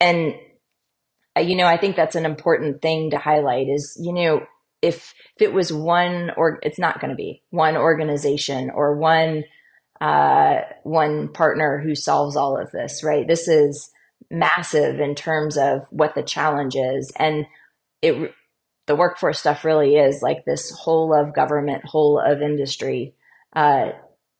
And 0.00 0.34
uh, 1.36 1.40
you 1.40 1.56
know, 1.56 1.66
I 1.66 1.76
think 1.76 1.96
that's 1.96 2.16
an 2.16 2.24
important 2.24 2.80
thing 2.80 3.10
to 3.10 3.18
highlight. 3.18 3.68
Is 3.68 3.98
you 4.00 4.12
know, 4.12 4.46
if 4.80 5.14
if 5.36 5.42
it 5.42 5.52
was 5.52 5.72
one 5.72 6.30
or 6.36 6.58
it's 6.62 6.78
not 6.78 7.00
going 7.00 7.10
to 7.10 7.16
be 7.16 7.42
one 7.50 7.76
organization 7.76 8.70
or 8.70 8.96
one 8.96 9.44
uh, 10.00 10.60
one 10.82 11.28
partner 11.28 11.78
who 11.78 11.94
solves 11.94 12.36
all 12.36 12.56
of 12.56 12.70
this, 12.70 13.04
right? 13.04 13.28
This 13.28 13.48
is 13.48 13.90
massive 14.30 15.00
in 15.00 15.14
terms 15.14 15.56
of 15.56 15.86
what 15.90 16.14
the 16.14 16.22
challenge 16.22 16.76
is. 16.76 17.12
And 17.16 17.46
it, 18.02 18.32
the 18.86 18.96
workforce 18.96 19.38
stuff 19.38 19.64
really 19.64 19.96
is 19.96 20.22
like 20.22 20.44
this 20.44 20.70
whole 20.70 21.14
of 21.14 21.34
government, 21.34 21.84
whole 21.84 22.18
of 22.18 22.42
industry 22.42 23.14
uh, 23.54 23.90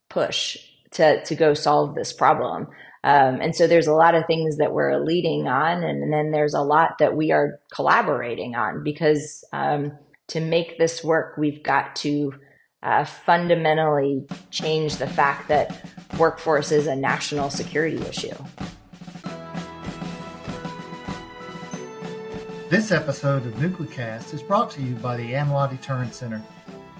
push 0.08 0.56
to, 0.92 1.22
to 1.24 1.34
go 1.34 1.54
solve 1.54 1.94
this 1.94 2.12
problem. 2.12 2.68
Um, 3.02 3.40
and 3.40 3.56
so 3.56 3.66
there's 3.66 3.86
a 3.86 3.94
lot 3.94 4.14
of 4.14 4.26
things 4.26 4.58
that 4.58 4.72
we're 4.72 4.98
leading 4.98 5.48
on, 5.48 5.82
and, 5.82 6.02
and, 6.02 6.12
then 6.12 6.32
there's 6.32 6.52
a 6.52 6.60
lot 6.60 6.98
that 6.98 7.16
we 7.16 7.32
are 7.32 7.58
collaborating 7.72 8.54
on 8.54 8.84
because 8.84 9.42
um, 9.54 9.92
to 10.28 10.40
make 10.40 10.78
this 10.78 11.02
work, 11.02 11.38
we've 11.38 11.62
got 11.62 11.96
to 11.96 12.34
uh, 12.82 13.04
fundamentally 13.04 14.26
change 14.50 14.96
the 14.96 15.06
fact 15.06 15.48
that 15.48 15.82
workforce 16.18 16.72
is 16.72 16.86
a 16.86 16.96
national 16.96 17.48
security 17.48 18.02
issue. 18.02 18.34
This 22.70 22.92
episode 22.92 23.44
of 23.46 23.54
Nuclecast 23.54 24.32
is 24.32 24.44
brought 24.44 24.70
to 24.70 24.80
you 24.80 24.94
by 24.94 25.16
the 25.16 25.32
ANWA 25.32 25.68
Deterrence 25.68 26.18
Center, 26.18 26.40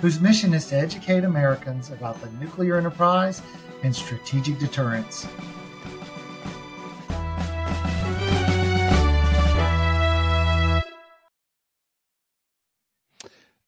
whose 0.00 0.20
mission 0.20 0.52
is 0.52 0.66
to 0.66 0.76
educate 0.76 1.22
Americans 1.22 1.90
about 1.90 2.20
the 2.20 2.28
nuclear 2.44 2.76
enterprise 2.76 3.40
and 3.84 3.94
strategic 3.94 4.58
deterrence. 4.58 5.28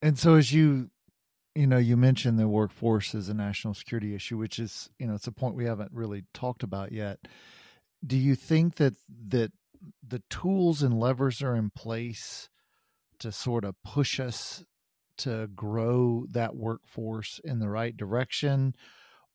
And 0.03 0.19
so, 0.19 0.35
as 0.35 0.53
you, 0.53 0.91
you 1.55 1.69
know, 1.69 1.79
you 1.79 1.97
mentioned 1.97 2.37
the 2.37 2.49
workforce 2.49 3.15
as 3.15 3.29
a 3.29 3.35
national 3.35 3.75
security 3.75 4.13
issue, 4.13 4.39
which 4.39 4.59
is, 4.59 4.91
you 4.99 5.07
know, 5.07 5.15
it's 5.15 5.29
a 5.29 5.33
point 5.33 5.55
we 5.55 5.67
haven't 5.67 5.93
really 5.93 6.25
talked 6.35 6.65
about 6.65 6.91
yet. 6.91 7.21
Do 8.05 8.17
you 8.17 8.35
think 8.35 8.75
that 8.79 8.95
that 9.29 9.53
the 10.07 10.23
tools 10.31 10.83
and 10.83 10.99
levers 10.99 11.43
are 11.43 11.57
in 11.57 11.71
place 11.71 12.49
to 13.21 13.33
sort 13.33 13.65
of 13.65 13.75
push 13.85 14.21
us 14.21 14.65
to 15.19 15.49
grow 15.55 16.27
that 16.31 16.57
workforce 16.57 17.41
in 17.45 17.59
the 17.59 17.69
right 17.69 17.97
direction? 17.97 18.75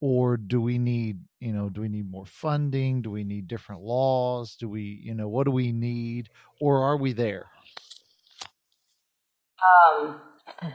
Or 0.00 0.36
do 0.36 0.60
we 0.60 0.78
need 0.78 1.20
you 1.40 1.52
know 1.52 1.68
do 1.68 1.80
we 1.80 1.88
need 1.88 2.10
more 2.10 2.26
funding? 2.26 3.02
Do 3.02 3.10
we 3.10 3.24
need 3.24 3.48
different 3.48 3.82
laws? 3.82 4.56
Do 4.56 4.68
we 4.68 5.00
you 5.02 5.14
know 5.14 5.28
what 5.28 5.44
do 5.44 5.50
we 5.50 5.72
need? 5.72 6.28
Or 6.60 6.82
are 6.82 6.96
we 6.96 7.12
there? 7.12 7.46
Um 9.98 10.20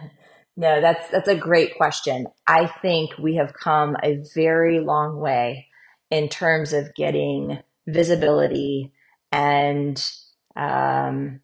no 0.57 0.81
that's 0.81 1.09
that's 1.09 1.29
a 1.29 1.35
great 1.35 1.77
question. 1.77 2.27
I 2.47 2.67
think 2.67 3.11
we 3.17 3.35
have 3.35 3.53
come 3.53 3.95
a 4.03 4.21
very 4.35 4.81
long 4.81 5.19
way 5.19 5.67
in 6.11 6.27
terms 6.27 6.73
of 6.73 6.93
getting 6.95 7.59
visibility 7.87 8.91
and 9.33 10.01
um, 10.55 11.41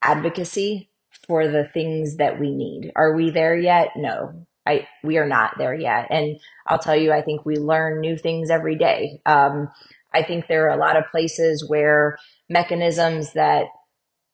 advocacy 0.00 0.88
for 1.26 1.48
the 1.48 1.68
things 1.74 2.16
that 2.16 2.40
we 2.40 2.52
need. 2.52 2.92
Are 2.96 3.14
we 3.14 3.30
there 3.30 3.56
yet? 3.56 3.88
No, 3.96 4.46
I 4.64 4.86
we 5.02 5.18
are 5.18 5.26
not 5.26 5.58
there 5.58 5.74
yet. 5.74 6.06
And 6.10 6.38
I'll 6.66 6.78
tell 6.78 6.96
you, 6.96 7.12
I 7.12 7.22
think 7.22 7.44
we 7.44 7.56
learn 7.56 8.00
new 8.00 8.16
things 8.16 8.50
every 8.50 8.76
day. 8.76 9.20
Um, 9.26 9.68
I 10.14 10.22
think 10.22 10.46
there 10.46 10.66
are 10.66 10.76
a 10.76 10.80
lot 10.80 10.96
of 10.96 11.10
places 11.10 11.68
where 11.68 12.18
mechanisms 12.48 13.32
that 13.32 13.66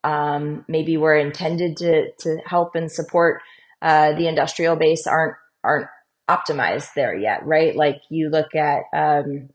um, 0.05 0.65
maybe 0.69 0.99
were 0.99 1.17
intended 1.17 1.79
to 1.79 2.13
to 2.19 2.39
help 2.45 2.75
and 2.75 2.93
support 2.93 3.41
uh, 3.81 4.13
the 4.13 4.29
industrial 4.29 4.77
base 4.77 5.07
aren't 5.07 5.37
aren't 5.65 5.89
optimized 6.29 6.93
there 6.95 7.17
yet, 7.17 7.47
right? 7.47 7.75
Like 7.75 8.03
you 8.11 8.29
look 8.29 8.55
at 8.55 8.83
um, 8.95 9.49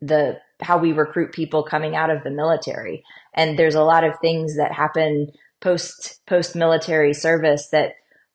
the 0.00 0.38
how 0.60 0.78
we 0.78 0.92
recruit 0.92 1.32
people 1.32 1.62
coming 1.62 1.94
out 1.94 2.10
of 2.10 2.24
the 2.24 2.30
military, 2.30 3.04
and 3.34 3.58
there's 3.58 3.74
a 3.74 3.82
lot 3.82 4.04
of 4.04 4.18
things 4.20 4.56
that 4.56 4.72
happen 4.72 5.32
post 5.60 6.20
post 6.26 6.54
military 6.54 7.12
service 7.12 7.68
that 7.70 7.92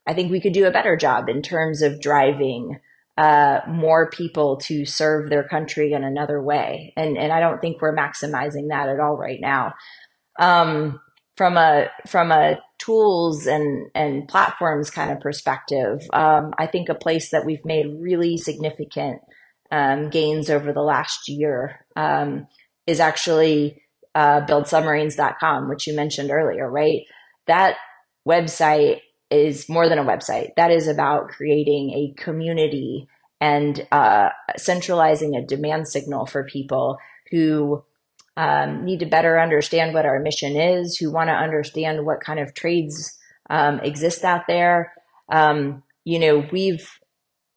I 0.07 0.13
think 0.13 0.31
we 0.31 0.41
could 0.41 0.53
do 0.53 0.65
a 0.65 0.71
better 0.71 0.97
job 0.97 1.29
in 1.29 1.41
terms 1.41 1.81
of 1.81 2.01
driving 2.01 2.79
uh, 3.17 3.59
more 3.67 4.09
people 4.09 4.57
to 4.57 4.85
serve 4.85 5.29
their 5.29 5.47
country 5.47 5.93
in 5.93 6.03
another 6.03 6.41
way, 6.41 6.93
and 6.97 7.17
and 7.17 7.31
I 7.31 7.39
don't 7.39 7.61
think 7.61 7.81
we're 7.81 7.95
maximizing 7.95 8.69
that 8.69 8.89
at 8.89 8.99
all 8.99 9.17
right 9.17 9.39
now. 9.39 9.73
Um, 10.39 10.99
from 11.37 11.57
a 11.57 11.89
from 12.07 12.31
a 12.31 12.59
tools 12.79 13.47
and 13.47 13.89
and 13.95 14.27
platforms 14.27 14.89
kind 14.89 15.11
of 15.11 15.19
perspective, 15.19 16.01
um, 16.11 16.53
I 16.57 16.67
think 16.67 16.89
a 16.89 16.95
place 16.95 17.29
that 17.31 17.45
we've 17.45 17.65
made 17.65 17.85
really 17.99 18.37
significant 18.37 19.21
um, 19.73 20.11
gains 20.11 20.51
over 20.51 20.71
the 20.71 20.83
last 20.83 21.27
year 21.27 21.83
um, 21.95 22.47
is 22.85 22.99
actually 22.99 23.81
uh, 24.13 24.41
buildsubmarines.com, 24.45 25.67
which 25.67 25.87
you 25.87 25.95
mentioned 25.95 26.29
earlier, 26.29 26.69
right? 26.69 27.01
That 27.47 27.77
website 28.27 29.01
is 29.31 29.67
more 29.67 29.89
than 29.89 29.97
a 29.97 30.05
website. 30.05 30.51
That 30.57 30.69
is 30.69 30.87
about 30.87 31.29
creating 31.29 31.89
a 31.89 32.21
community 32.21 33.07
and 33.41 33.85
uh, 33.91 34.29
centralizing 34.57 35.35
a 35.35 35.43
demand 35.43 35.87
signal 35.87 36.27
for 36.27 36.43
people 36.43 36.99
who 37.31 37.83
um, 38.37 38.85
need 38.85 38.99
to 38.99 39.07
better 39.07 39.41
understand 39.41 39.95
what 39.95 40.05
our 40.05 40.19
mission 40.19 40.55
is, 40.55 40.97
who 40.97 41.11
want 41.11 41.29
to 41.29 41.33
understand 41.33 42.05
what 42.05 42.21
kind 42.21 42.39
of 42.39 42.53
trades 42.53 43.17
um, 43.49 43.79
exist 43.79 44.23
out 44.23 44.43
there. 44.47 44.93
Um, 45.29 45.81
you 46.05 46.19
know, 46.19 46.47
we've 46.51 46.87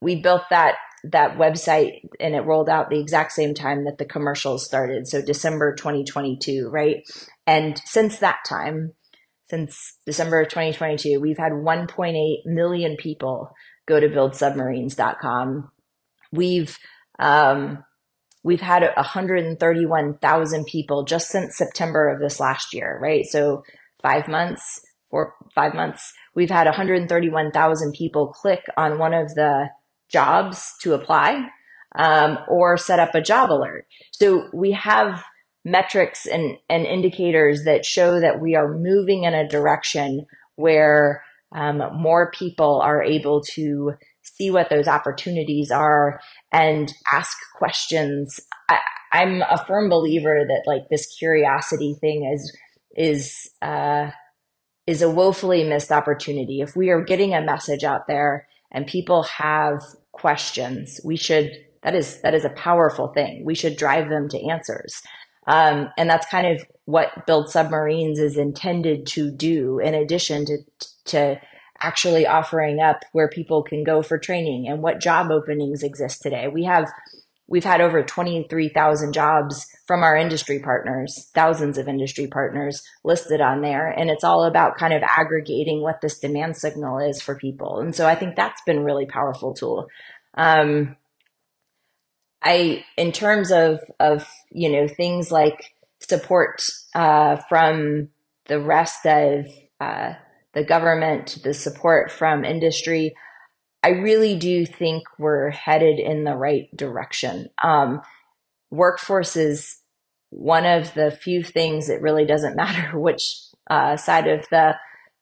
we 0.00 0.16
built 0.16 0.42
that 0.50 0.76
that 1.12 1.37
website 1.37 2.01
and 2.19 2.35
it 2.35 2.40
rolled 2.40 2.69
out 2.69 2.90
the 2.90 3.01
exact 3.01 3.33
same 3.33 3.55
time 3.55 3.85
that 3.85 3.99
the 3.99 4.05
commercials 4.05 4.64
started, 4.64 5.07
so 5.07 5.23
December 5.23 5.75
2022, 5.75 6.69
right? 6.71 7.05
And 7.47 7.81
since 7.85 8.19
that 8.19 8.38
time, 8.49 8.92
since 9.49 9.97
December 10.05 10.40
of 10.40 10.49
2022, 10.49 11.21
we've 11.21 11.38
had 11.38 11.53
1.8 11.53 12.37
million 12.47 12.97
people 12.97 13.53
go 13.87 14.01
to 14.01 14.09
buildsubmarines.com. 14.09 15.71
We've 16.33 16.77
um, 17.19 17.85
we've 18.42 18.61
had 18.61 18.83
131,000 18.83 20.66
people 20.66 21.05
just 21.05 21.29
since 21.29 21.57
September 21.57 22.09
of 22.09 22.21
this 22.21 22.38
last 22.38 22.75
year, 22.75 22.99
right? 23.01 23.25
So 23.25 23.62
five 24.03 24.29
months, 24.29 24.81
four, 25.11 25.35
five 25.55 25.75
months, 25.75 26.12
we've 26.35 26.51
had 26.51 26.66
131,000 26.66 27.92
people 27.92 28.33
click 28.33 28.64
on 28.77 28.99
one 28.99 29.14
of 29.14 29.35
the 29.35 29.69
jobs 30.09 30.75
to 30.83 30.95
apply 30.95 31.49
um, 31.97 32.38
or 32.49 32.77
set 32.77 32.99
up 32.99 33.14
a 33.14 33.21
job 33.21 33.51
alert. 33.51 33.87
So 34.12 34.49
we 34.53 34.73
have 34.73 35.25
metrics 35.64 36.27
and, 36.27 36.59
and 36.69 36.87
indicators 36.87 37.64
that 37.64 37.85
show 37.85 38.21
that 38.21 38.40
we 38.40 38.55
are 38.55 38.77
moving 38.79 39.25
in 39.25 39.35
a 39.35 39.49
direction 39.49 40.27
where 40.55 41.25
um, 41.55 41.83
more 41.95 42.31
people 42.31 42.81
are 42.81 43.03
able 43.03 43.40
to 43.55 43.95
see 44.23 44.51
what 44.51 44.71
those 44.71 44.88
opportunities 44.88 45.71
are 45.71 46.21
and 46.53 46.92
ask 47.12 47.37
questions. 47.57 48.40
I, 48.69 48.79
I'm 49.12 49.42
a 49.42 49.64
firm 49.66 49.88
believer 49.88 50.45
that 50.47 50.64
like 50.66 50.88
this 50.90 51.07
curiosity 51.19 51.97
thing 52.01 52.31
is 52.33 52.57
is 52.97 53.51
uh, 53.62 54.11
is 54.87 55.03
a 55.03 55.11
woefully 55.11 55.64
missed 55.64 55.92
opportunity. 55.92 56.61
If 56.61 56.77
we 56.77 56.90
are 56.90 57.03
getting 57.03 57.35
a 57.35 57.42
message 57.42 57.85
out 57.85 58.07
there 58.07 58.47
and 58.77 58.87
people 58.87 59.23
have 59.25 59.83
questions, 60.12 61.01
we 61.03 61.17
should 61.17 61.51
that 61.83 61.95
is 61.95 62.21
that 62.21 62.35
is 62.35 62.45
a 62.45 62.51
powerful 62.51 63.09
thing. 63.09 63.45
We 63.45 63.55
should 63.55 63.77
drive 63.77 64.11
them 64.11 64.29
to 64.29 64.49
answers. 64.49 65.03
Um, 65.47 65.89
and 65.97 66.11
that's 66.11 66.27
kind 66.29 66.47
of 66.47 66.65
what 66.85 67.27
Build 67.27 67.49
Submarines 67.49 68.19
is 68.19 68.37
intended 68.37 69.07
to 69.09 69.31
do, 69.31 69.79
in 69.79 69.95
addition 69.95 70.45
to 70.47 70.59
to 71.07 71.41
actually 71.81 72.27
offering 72.27 72.81
up 72.81 73.05
where 73.12 73.29
people 73.29 73.62
can 73.62 73.83
go 73.83 74.03
for 74.03 74.19
training 74.19 74.69
and 74.69 74.83
what 74.83 75.01
job 75.01 75.31
openings 75.31 75.83
exist 75.83 76.23
today. 76.23 76.49
We 76.49 76.65
have 76.65 76.87
we've 77.49 77.65
had 77.65 77.81
over 77.81 78.03
23,000 78.03 79.13
jobs 79.13 79.67
from 79.87 80.03
our 80.03 80.17
industry 80.17 80.59
partners, 80.59 81.31
thousands 81.35 81.79
of 81.79 81.89
industry 81.89 82.27
partners 82.27 82.83
listed 83.05 83.41
on 83.41 83.63
there. 83.63 83.89
And 83.89 84.11
it's 84.11 84.25
all 84.25 84.45
about 84.45 84.77
kind 84.77 84.93
of 84.93 85.03
aggregating 85.03 85.81
what 85.81 86.01
this 86.01 86.19
demand 86.19 86.57
signal 86.57 86.99
is 86.99 87.23
for 87.23 87.37
people. 87.37 87.81
And 87.81 87.95
so 87.95 88.07
I 88.07 88.15
think 88.15 88.35
that's 88.35 88.61
been 88.67 88.85
really 88.85 89.07
powerful 89.07 89.55
tool. 89.55 89.89
Um, 90.35 90.97
I, 92.43 92.85
in 92.97 93.13
terms 93.13 93.51
of, 93.53 93.81
of, 94.01 94.29
you 94.51 94.71
know, 94.71 94.89
things 94.89 95.31
like 95.31 95.73
support, 96.01 96.63
uh, 96.95 97.37
from 97.49 98.09
the 98.47 98.61
rest 98.61 99.07
of, 99.07 99.47
uh, 99.81 100.15
the 100.53 100.65
government, 100.65 101.39
the 101.45 101.53
support 101.53 102.11
from 102.11 102.45
industry, 102.45 103.15
I 103.83 103.91
really 103.91 104.37
do 104.37 104.67
think 104.67 105.05
we're 105.19 105.51
headed 105.51 105.99
in 105.99 106.25
the 106.25 106.35
right 106.35 106.69
direction. 106.77 107.49
Um, 107.62 108.01
workforce 108.71 109.37
is 109.37 109.79
one 110.31 110.67
of 110.67 110.93
the 110.95 111.11
few 111.11 111.43
things 111.43 111.89
that 111.89 112.03
really 112.03 112.25
doesn't 112.27 112.57
matter 112.57 112.99
which 112.99 113.39
uh, 113.69 113.97
side 113.97 114.29
of 114.29 114.47
the 114.51 114.77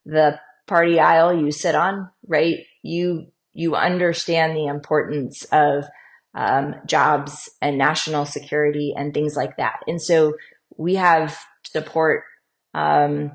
the 0.06 0.38
party 0.66 1.00
aisle 1.00 1.32
you 1.32 1.50
sit 1.50 1.74
on, 1.74 2.10
right? 2.26 2.58
You 2.82 3.28
you 3.52 3.76
understand 3.76 4.56
the 4.56 4.66
importance 4.66 5.44
of 5.52 5.84
um, 6.34 6.74
jobs 6.86 7.48
and 7.62 7.78
national 7.78 8.26
security 8.26 8.92
and 8.96 9.14
things 9.14 9.36
like 9.36 9.56
that, 9.56 9.80
and 9.86 10.00
so 10.00 10.34
we 10.76 10.96
have 10.96 11.38
support 11.64 12.24
um, 12.74 13.32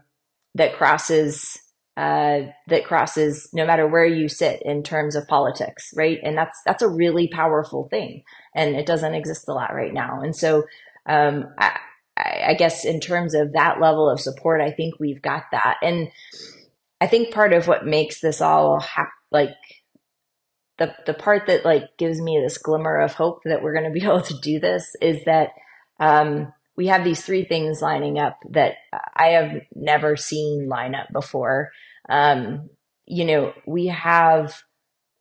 that 0.55 0.75
crosses 0.75 1.57
uh, 1.99 2.49
that 2.67 2.85
crosses 2.85 3.49
no 3.51 3.65
matter 3.65 3.85
where 3.85 4.05
you 4.05 4.29
sit 4.29 4.61
in 4.61 4.83
terms 4.83 5.17
of 5.17 5.27
politics, 5.27 5.93
right? 5.97 6.17
And 6.23 6.37
that's 6.37 6.57
that's 6.65 6.81
a 6.81 6.87
really 6.87 7.27
powerful 7.27 7.89
thing, 7.89 8.23
and 8.55 8.77
it 8.77 8.85
doesn't 8.85 9.15
exist 9.15 9.49
a 9.49 9.53
lot 9.53 9.75
right 9.75 9.93
now. 9.93 10.21
And 10.21 10.33
so, 10.33 10.63
um, 11.05 11.53
I, 11.59 11.77
I 12.15 12.53
guess 12.53 12.85
in 12.85 13.01
terms 13.01 13.33
of 13.35 13.51
that 13.51 13.81
level 13.81 14.09
of 14.09 14.21
support, 14.21 14.61
I 14.61 14.71
think 14.71 14.93
we've 14.97 15.21
got 15.21 15.43
that. 15.51 15.75
And 15.81 16.09
I 17.01 17.07
think 17.07 17.33
part 17.33 17.51
of 17.51 17.67
what 17.67 17.85
makes 17.85 18.21
this 18.21 18.39
all 18.39 18.79
ha- 18.79 19.11
like 19.29 19.57
the 20.77 20.95
the 21.05 21.13
part 21.13 21.47
that 21.47 21.65
like 21.65 21.97
gives 21.97 22.21
me 22.21 22.39
this 22.41 22.57
glimmer 22.59 23.01
of 23.01 23.11
hope 23.11 23.41
that 23.43 23.61
we're 23.61 23.73
going 23.73 23.91
to 23.91 23.99
be 23.99 24.05
able 24.05 24.21
to 24.21 24.39
do 24.41 24.61
this 24.61 24.95
is 25.01 25.25
that 25.25 25.49
um, 25.99 26.53
we 26.77 26.87
have 26.87 27.03
these 27.03 27.21
three 27.21 27.43
things 27.43 27.81
lining 27.81 28.17
up 28.17 28.39
that 28.51 28.75
I 29.13 29.31
have 29.31 29.63
never 29.75 30.15
seen 30.15 30.69
line 30.69 30.95
up 30.95 31.07
before 31.11 31.71
um, 32.09 32.69
you 33.05 33.25
know, 33.25 33.53
we 33.65 33.87
have 33.87 34.61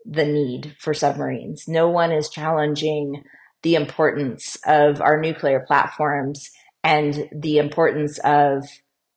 the 0.04 0.24
need 0.24 0.74
for 0.78 0.94
submarines. 0.94 1.64
No 1.68 1.88
one 1.88 2.12
is 2.12 2.28
challenging 2.28 3.24
the 3.62 3.74
importance 3.74 4.56
of 4.66 5.00
our 5.00 5.20
nuclear 5.20 5.60
platforms 5.66 6.50
and 6.84 7.28
the 7.32 7.58
importance 7.58 8.18
of 8.18 8.64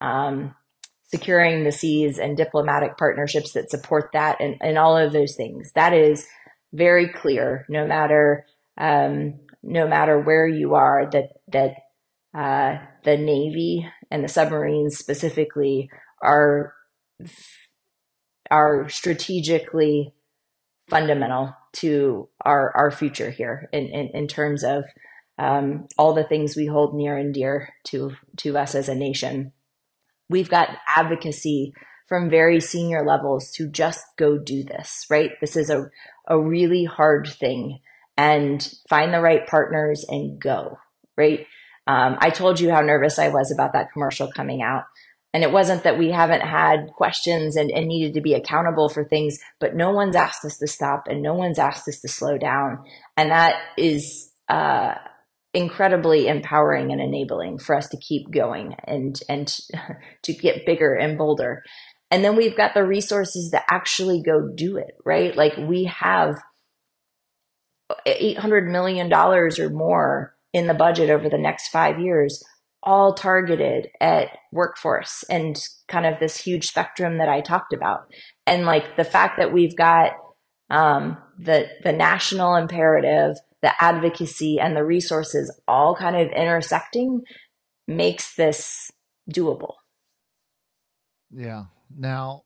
um, 0.01 0.55
securing 1.03 1.63
the 1.63 1.71
seas 1.71 2.17
and 2.17 2.35
diplomatic 2.35 2.97
partnerships 2.97 3.53
that 3.53 3.69
support 3.69 4.09
that 4.13 4.37
and, 4.39 4.57
and 4.61 4.77
all 4.77 4.97
of 4.97 5.13
those 5.13 5.35
things. 5.35 5.71
That 5.73 5.93
is 5.93 6.25
very 6.73 7.09
clear, 7.09 7.65
no 7.69 7.85
matter 7.85 8.45
um, 8.77 9.39
no 9.63 9.87
matter 9.87 10.19
where 10.19 10.47
you 10.47 10.73
are, 10.73 11.09
that 11.11 11.29
that 11.49 11.75
uh, 12.33 12.83
the 13.03 13.17
Navy 13.17 13.87
and 14.09 14.23
the 14.23 14.29
submarines 14.29 14.97
specifically 14.97 15.89
are 16.23 16.73
are 18.49 18.89
strategically 18.89 20.13
fundamental 20.89 21.55
to 21.73 22.27
our 22.43 22.75
our 22.75 22.91
future 22.91 23.31
here 23.31 23.69
in 23.71 23.85
in, 23.87 24.09
in 24.13 24.27
terms 24.27 24.63
of 24.63 24.83
um, 25.37 25.87
all 25.97 26.13
the 26.13 26.23
things 26.23 26.55
we 26.55 26.67
hold 26.67 26.93
near 26.93 27.17
and 27.17 27.33
dear 27.33 27.69
to 27.85 28.11
to 28.37 28.57
us 28.57 28.75
as 28.75 28.89
a 28.89 28.95
nation. 28.95 29.53
We've 30.29 30.49
got 30.49 30.69
advocacy 30.87 31.73
from 32.07 32.29
very 32.29 32.59
senior 32.59 33.05
levels 33.05 33.51
to 33.51 33.69
just 33.69 34.03
go 34.17 34.37
do 34.37 34.63
this, 34.63 35.05
right? 35.09 35.31
This 35.39 35.55
is 35.55 35.69
a, 35.69 35.89
a 36.27 36.37
really 36.37 36.83
hard 36.83 37.27
thing 37.27 37.79
and 38.17 38.69
find 38.89 39.13
the 39.13 39.21
right 39.21 39.47
partners 39.47 40.05
and 40.09 40.39
go, 40.39 40.77
right? 41.17 41.47
Um, 41.87 42.17
I 42.19 42.29
told 42.29 42.59
you 42.59 42.69
how 42.69 42.81
nervous 42.81 43.17
I 43.17 43.29
was 43.29 43.51
about 43.51 43.73
that 43.73 43.93
commercial 43.93 44.29
coming 44.29 44.61
out. 44.61 44.83
And 45.33 45.43
it 45.43 45.51
wasn't 45.51 45.83
that 45.83 45.97
we 45.97 46.11
haven't 46.11 46.41
had 46.41 46.87
questions 46.95 47.55
and, 47.55 47.71
and 47.71 47.87
needed 47.87 48.13
to 48.15 48.21
be 48.21 48.33
accountable 48.33 48.89
for 48.89 49.05
things, 49.05 49.39
but 49.59 49.75
no 49.75 49.91
one's 49.91 50.15
asked 50.15 50.43
us 50.43 50.57
to 50.57 50.67
stop 50.67 51.03
and 51.07 51.21
no 51.21 51.33
one's 51.33 51.57
asked 51.57 51.87
us 51.87 52.01
to 52.01 52.09
slow 52.09 52.37
down. 52.37 52.83
And 53.15 53.31
that 53.31 53.55
is 53.77 54.29
uh, 54.49 54.95
incredibly 55.53 56.27
empowering 56.27 56.91
and 56.91 57.01
enabling 57.01 57.59
for 57.59 57.75
us 57.75 57.87
to 57.89 57.97
keep 57.97 58.29
going 58.31 58.75
and 58.85 59.19
and 59.29 59.57
to 60.23 60.33
get 60.33 60.65
bigger 60.65 60.93
and 60.93 61.17
bolder. 61.17 61.63
And 62.09 62.25
then 62.25 62.35
we've 62.35 62.57
got 62.57 62.73
the 62.73 62.83
resources 62.83 63.51
to 63.51 63.61
actually 63.73 64.21
go 64.21 64.49
do 64.53 64.75
it, 64.75 64.97
right? 65.05 65.33
Like 65.35 65.55
we 65.55 65.85
have 65.85 66.35
$800 68.05 68.69
million 68.69 69.11
or 69.13 69.69
more 69.69 70.35
in 70.53 70.67
the 70.67 70.73
budget 70.73 71.09
over 71.09 71.29
the 71.29 71.37
next 71.37 71.69
five 71.69 71.99
years, 71.99 72.43
all 72.83 73.13
targeted 73.13 73.87
at 73.99 74.29
workforce 74.51 75.23
and 75.29 75.57
kind 75.87 76.05
of 76.05 76.19
this 76.19 76.37
huge 76.37 76.67
spectrum 76.67 77.17
that 77.19 77.29
I 77.29 77.41
talked 77.41 77.73
about. 77.73 78.11
And 78.47 78.65
like 78.65 78.97
the 78.97 79.03
fact 79.03 79.37
that 79.37 79.53
we've 79.53 79.75
got 79.75 80.13
um, 80.69 81.17
the 81.37 81.67
the 81.83 81.91
national 81.91 82.55
imperative, 82.55 83.35
the 83.61 83.71
advocacy, 83.83 84.59
and 84.59 84.75
the 84.75 84.85
resources 84.85 85.53
all 85.67 85.95
kind 85.95 86.15
of 86.15 86.29
intersecting 86.29 87.21
makes 87.87 88.35
this 88.35 88.89
doable. 89.31 89.73
Yeah. 91.29 91.65
Now, 91.95 92.43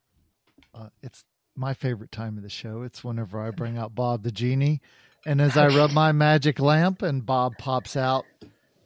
uh, 0.73 0.89
it's 1.01 1.23
my 1.55 1.73
favorite 1.73 2.11
time 2.11 2.37
of 2.37 2.43
the 2.43 2.49
show. 2.49 2.81
It's 2.81 3.03
whenever 3.03 3.39
I 3.39 3.51
bring 3.51 3.77
out 3.77 3.95
Bob 3.95 4.23
the 4.23 4.31
genie 4.31 4.81
and 5.25 5.41
as 5.41 5.57
I 5.57 5.67
rub 5.67 5.91
my 5.91 6.11
magic 6.11 6.59
lamp, 6.59 7.01
and 7.01 7.25
Bob 7.25 7.57
pops 7.57 7.97
out, 7.97 8.25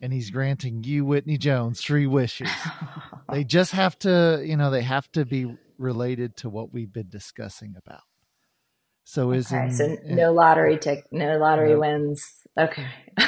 and 0.01 0.13
he's 0.13 0.29
granting 0.29 0.83
you, 0.83 1.05
Whitney 1.05 1.37
Jones, 1.37 1.81
three 1.81 2.07
wishes. 2.07 2.49
they 3.31 3.43
just 3.43 3.71
have 3.73 3.97
to, 3.99 4.41
you 4.45 4.57
know, 4.57 4.71
they 4.71 4.81
have 4.81 5.11
to 5.13 5.25
be 5.25 5.55
related 5.77 6.37
to 6.37 6.49
what 6.49 6.73
we've 6.73 6.91
been 6.91 7.09
discussing 7.09 7.75
about. 7.77 8.01
So 9.03 9.31
is 9.31 9.47
okay, 9.47 9.63
in, 9.63 9.71
so 9.71 9.97
no 10.05 10.31
lottery 10.31 10.77
tick, 10.77 11.05
no 11.11 11.37
lottery 11.37 11.73
no, 11.73 11.79
wins. 11.79 12.23
Okay, 12.57 12.85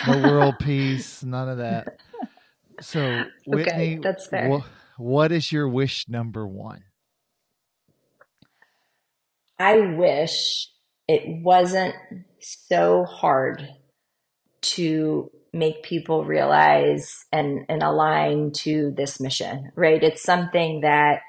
no 0.08 0.20
world 0.20 0.56
peace, 0.60 1.24
none 1.24 1.50
of 1.50 1.58
that. 1.58 1.88
So 2.82 3.24
Whitney, 3.48 3.94
okay, 3.94 4.00
that's 4.02 4.28
fair. 4.28 4.60
Wh- 4.60 5.00
what 5.00 5.32
is 5.32 5.52
your 5.52 5.68
wish 5.68 6.08
number 6.08 6.48
one? 6.48 6.84
I 9.58 9.80
wish 9.80 10.70
it 11.08 11.24
wasn't 11.44 11.96
so 12.40 13.06
hard 13.06 13.68
to 14.62 15.32
make 15.54 15.84
people 15.84 16.24
realize 16.24 17.26
and, 17.32 17.66
and 17.68 17.84
align 17.84 18.52
to 18.54 18.94
this 18.96 19.20
mission, 19.20 19.72
right? 19.76 20.02
It's 20.02 20.24
something 20.24 20.82
that 20.82 21.22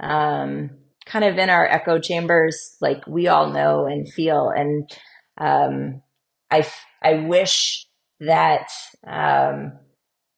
um, 0.00 0.70
kind 1.06 1.24
of 1.24 1.38
in 1.38 1.50
our 1.50 1.66
echo 1.66 1.98
chambers, 1.98 2.76
like 2.80 3.06
we 3.06 3.26
all 3.28 3.50
know 3.50 3.86
and 3.86 4.10
feel. 4.10 4.50
And 4.50 4.90
um, 5.38 6.02
I, 6.50 6.66
I 7.02 7.14
wish 7.14 7.86
that 8.20 8.68
um, 9.06 9.72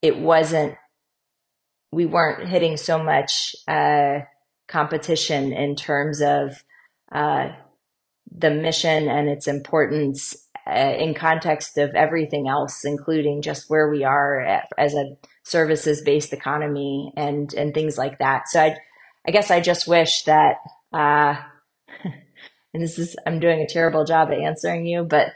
it 0.00 0.18
wasn't, 0.18 0.76
we 1.92 2.06
weren't 2.06 2.48
hitting 2.48 2.76
so 2.76 3.02
much 3.02 3.54
uh, 3.68 4.20
competition 4.66 5.52
in 5.52 5.76
terms 5.76 6.20
of 6.20 6.64
uh, 7.12 7.48
the 8.36 8.50
mission 8.50 9.08
and 9.08 9.28
its 9.28 9.46
importance 9.46 10.45
uh, 10.68 10.94
in 10.98 11.14
context 11.14 11.78
of 11.78 11.94
everything 11.94 12.48
else, 12.48 12.84
including 12.84 13.42
just 13.42 13.70
where 13.70 13.88
we 13.88 14.04
are 14.04 14.40
at, 14.40 14.68
as 14.76 14.94
a 14.94 15.16
services 15.44 16.02
based 16.02 16.32
economy 16.32 17.12
and 17.16 17.54
and 17.54 17.72
things 17.72 17.96
like 17.96 18.18
that. 18.18 18.48
So 18.48 18.60
I, 18.60 18.76
I 19.26 19.30
guess 19.30 19.50
I 19.50 19.60
just 19.60 19.86
wish 19.86 20.22
that, 20.24 20.56
uh, 20.92 21.36
and 22.74 22.82
this 22.82 22.98
is 22.98 23.16
I'm 23.26 23.38
doing 23.38 23.60
a 23.60 23.68
terrible 23.68 24.04
job 24.04 24.30
at 24.30 24.38
answering 24.38 24.86
you, 24.86 25.04
but 25.04 25.28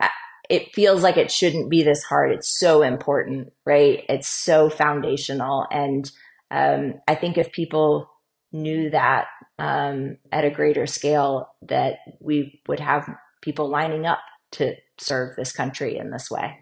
uh, 0.00 0.08
it 0.48 0.72
feels 0.74 1.02
like 1.02 1.18
it 1.18 1.30
shouldn't 1.30 1.70
be 1.70 1.82
this 1.82 2.02
hard. 2.02 2.32
It's 2.32 2.58
so 2.58 2.82
important, 2.82 3.52
right? 3.66 4.04
It's 4.08 4.28
so 4.28 4.70
foundational, 4.70 5.66
and 5.70 6.10
um, 6.50 6.94
I 7.06 7.14
think 7.14 7.36
if 7.36 7.52
people 7.52 8.10
knew 8.52 8.88
that 8.90 9.26
um, 9.58 10.16
at 10.32 10.46
a 10.46 10.50
greater 10.50 10.86
scale 10.86 11.50
that 11.68 11.98
we 12.20 12.62
would 12.66 12.80
have 12.80 13.06
people 13.42 13.68
lining 13.68 14.06
up 14.06 14.20
to 14.52 14.74
serve 14.98 15.36
this 15.36 15.52
country 15.52 15.96
in 15.96 16.10
this 16.10 16.30
way. 16.30 16.58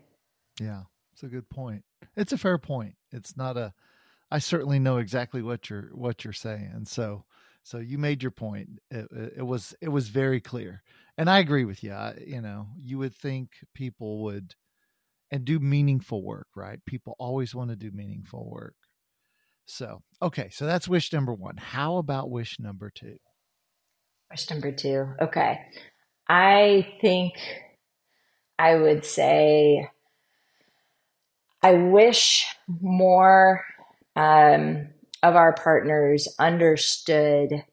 Yeah, 0.60 0.82
it's 1.12 1.22
a 1.22 1.28
good 1.28 1.48
point. 1.48 1.84
It's 2.16 2.32
a 2.32 2.38
fair 2.38 2.58
point. 2.58 2.94
It's 3.12 3.36
not 3.36 3.56
a. 3.56 3.72
I 4.30 4.38
certainly 4.38 4.78
know 4.78 4.96
exactly 4.96 5.42
what 5.42 5.70
you're 5.70 5.90
what 5.92 6.24
you're 6.24 6.32
saying. 6.32 6.86
So 6.86 7.24
so 7.62 7.78
you 7.78 7.98
made 7.98 8.22
your 8.22 8.30
point. 8.30 8.80
It, 8.90 9.08
it 9.38 9.46
was 9.46 9.74
it 9.80 9.88
was 9.88 10.08
very 10.08 10.40
clear, 10.40 10.82
and 11.18 11.28
I 11.28 11.38
agree 11.38 11.64
with 11.64 11.82
you. 11.82 11.92
I, 11.92 12.14
you 12.24 12.40
know, 12.40 12.68
you 12.78 12.98
would 12.98 13.14
think 13.14 13.50
people 13.74 14.22
would 14.22 14.54
and 15.30 15.44
do 15.44 15.58
meaningful 15.58 16.22
work, 16.22 16.46
right? 16.54 16.78
People 16.86 17.16
always 17.18 17.54
want 17.54 17.70
to 17.70 17.76
do 17.76 17.90
meaningful 17.90 18.48
work. 18.48 18.74
So, 19.66 20.02
okay, 20.22 20.48
so 20.52 20.64
that's 20.64 20.86
wish 20.86 21.12
number 21.12 21.34
one. 21.34 21.56
How 21.56 21.96
about 21.96 22.30
wish 22.30 22.60
number 22.60 22.88
two? 22.88 23.16
Wish 24.30 24.48
number 24.48 24.70
two. 24.70 25.08
Okay. 25.20 25.58
I 26.28 26.86
think 27.00 27.34
I 28.58 28.76
would 28.76 29.04
say 29.04 29.88
I 31.62 31.72
wish 31.72 32.46
more 32.80 33.64
um, 34.14 34.88
of 35.22 35.36
our 35.36 35.54
partners 35.54 36.28
understood 36.38 37.64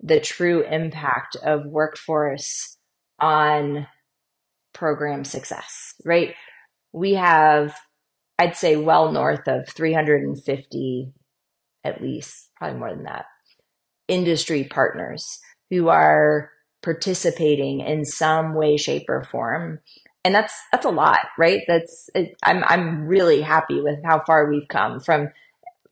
the 0.00 0.20
true 0.20 0.64
impact 0.64 1.36
of 1.36 1.64
workforce 1.66 2.76
on 3.20 3.86
program 4.72 5.24
success, 5.24 5.94
right? 6.04 6.34
We 6.92 7.14
have 7.14 7.74
I'd 8.38 8.56
say 8.56 8.74
well 8.76 9.12
north 9.12 9.46
of 9.46 9.68
350, 9.68 11.12
at 11.84 12.02
least, 12.02 12.50
probably 12.56 12.78
more 12.78 12.90
than 12.90 13.04
that, 13.04 13.26
industry 14.08 14.64
partners 14.64 15.38
who 15.70 15.88
are 15.88 16.50
participating 16.82 17.80
in 17.80 18.04
some 18.04 18.54
way, 18.54 18.76
shape, 18.76 19.04
or 19.08 19.22
form. 19.22 19.78
And 20.24 20.34
that's 20.34 20.54
that's 20.70 20.86
a 20.86 20.90
lot, 20.90 21.18
right? 21.36 21.62
That's 21.66 22.08
it, 22.14 22.36
I'm 22.44 22.62
I'm 22.64 23.06
really 23.06 23.42
happy 23.42 23.80
with 23.80 23.98
how 24.04 24.22
far 24.24 24.48
we've 24.48 24.68
come 24.68 25.00
from 25.00 25.30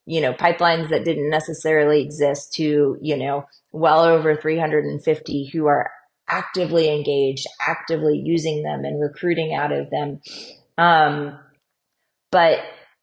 you 0.07 0.21
know 0.21 0.33
pipelines 0.33 0.91
that 0.91 1.05
didn't 1.05 1.31
necessarily 1.31 2.03
exist 2.03 2.55
to 2.55 2.97
you 3.01 3.17
know 3.17 3.47
well 3.73 4.05
over 4.05 4.37
350 4.37 5.51
who 5.53 5.67
are 5.67 5.91
actively 6.29 6.89
engaged, 6.89 7.47
actively 7.61 8.21
using 8.25 8.63
them 8.63 8.85
and 8.85 9.01
recruiting 9.01 9.53
out 9.53 9.73
of 9.73 9.91
them. 9.91 10.21
Um, 10.79 11.39
but 12.31 12.61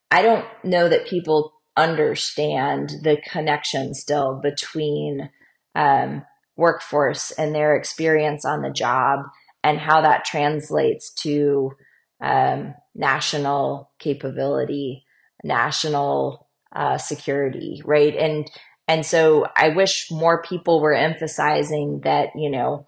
I 0.09 0.21
don't 0.21 0.45
know 0.63 0.87
that 0.87 1.07
people 1.07 1.53
understand 1.75 2.89
the 3.03 3.17
connection 3.29 3.93
still 3.93 4.39
between 4.41 5.29
um, 5.75 6.25
workforce 6.55 7.31
and 7.31 7.53
their 7.53 7.75
experience 7.75 8.45
on 8.45 8.61
the 8.61 8.71
job 8.71 9.25
and 9.67 9.79
how 9.79 10.01
that 10.01 10.23
translates 10.23 11.11
to 11.11 11.73
um, 12.21 12.73
national 12.95 13.91
capability, 13.99 15.03
national 15.43 16.47
uh, 16.73 16.97
security, 16.97 17.81
right? 17.83 18.15
And 18.15 18.49
and 18.87 19.05
so 19.05 19.45
I 19.57 19.69
wish 19.69 20.09
more 20.09 20.41
people 20.41 20.79
were 20.79 20.93
emphasizing 20.93 22.01
that 22.05 22.29
you 22.35 22.49
know 22.49 22.87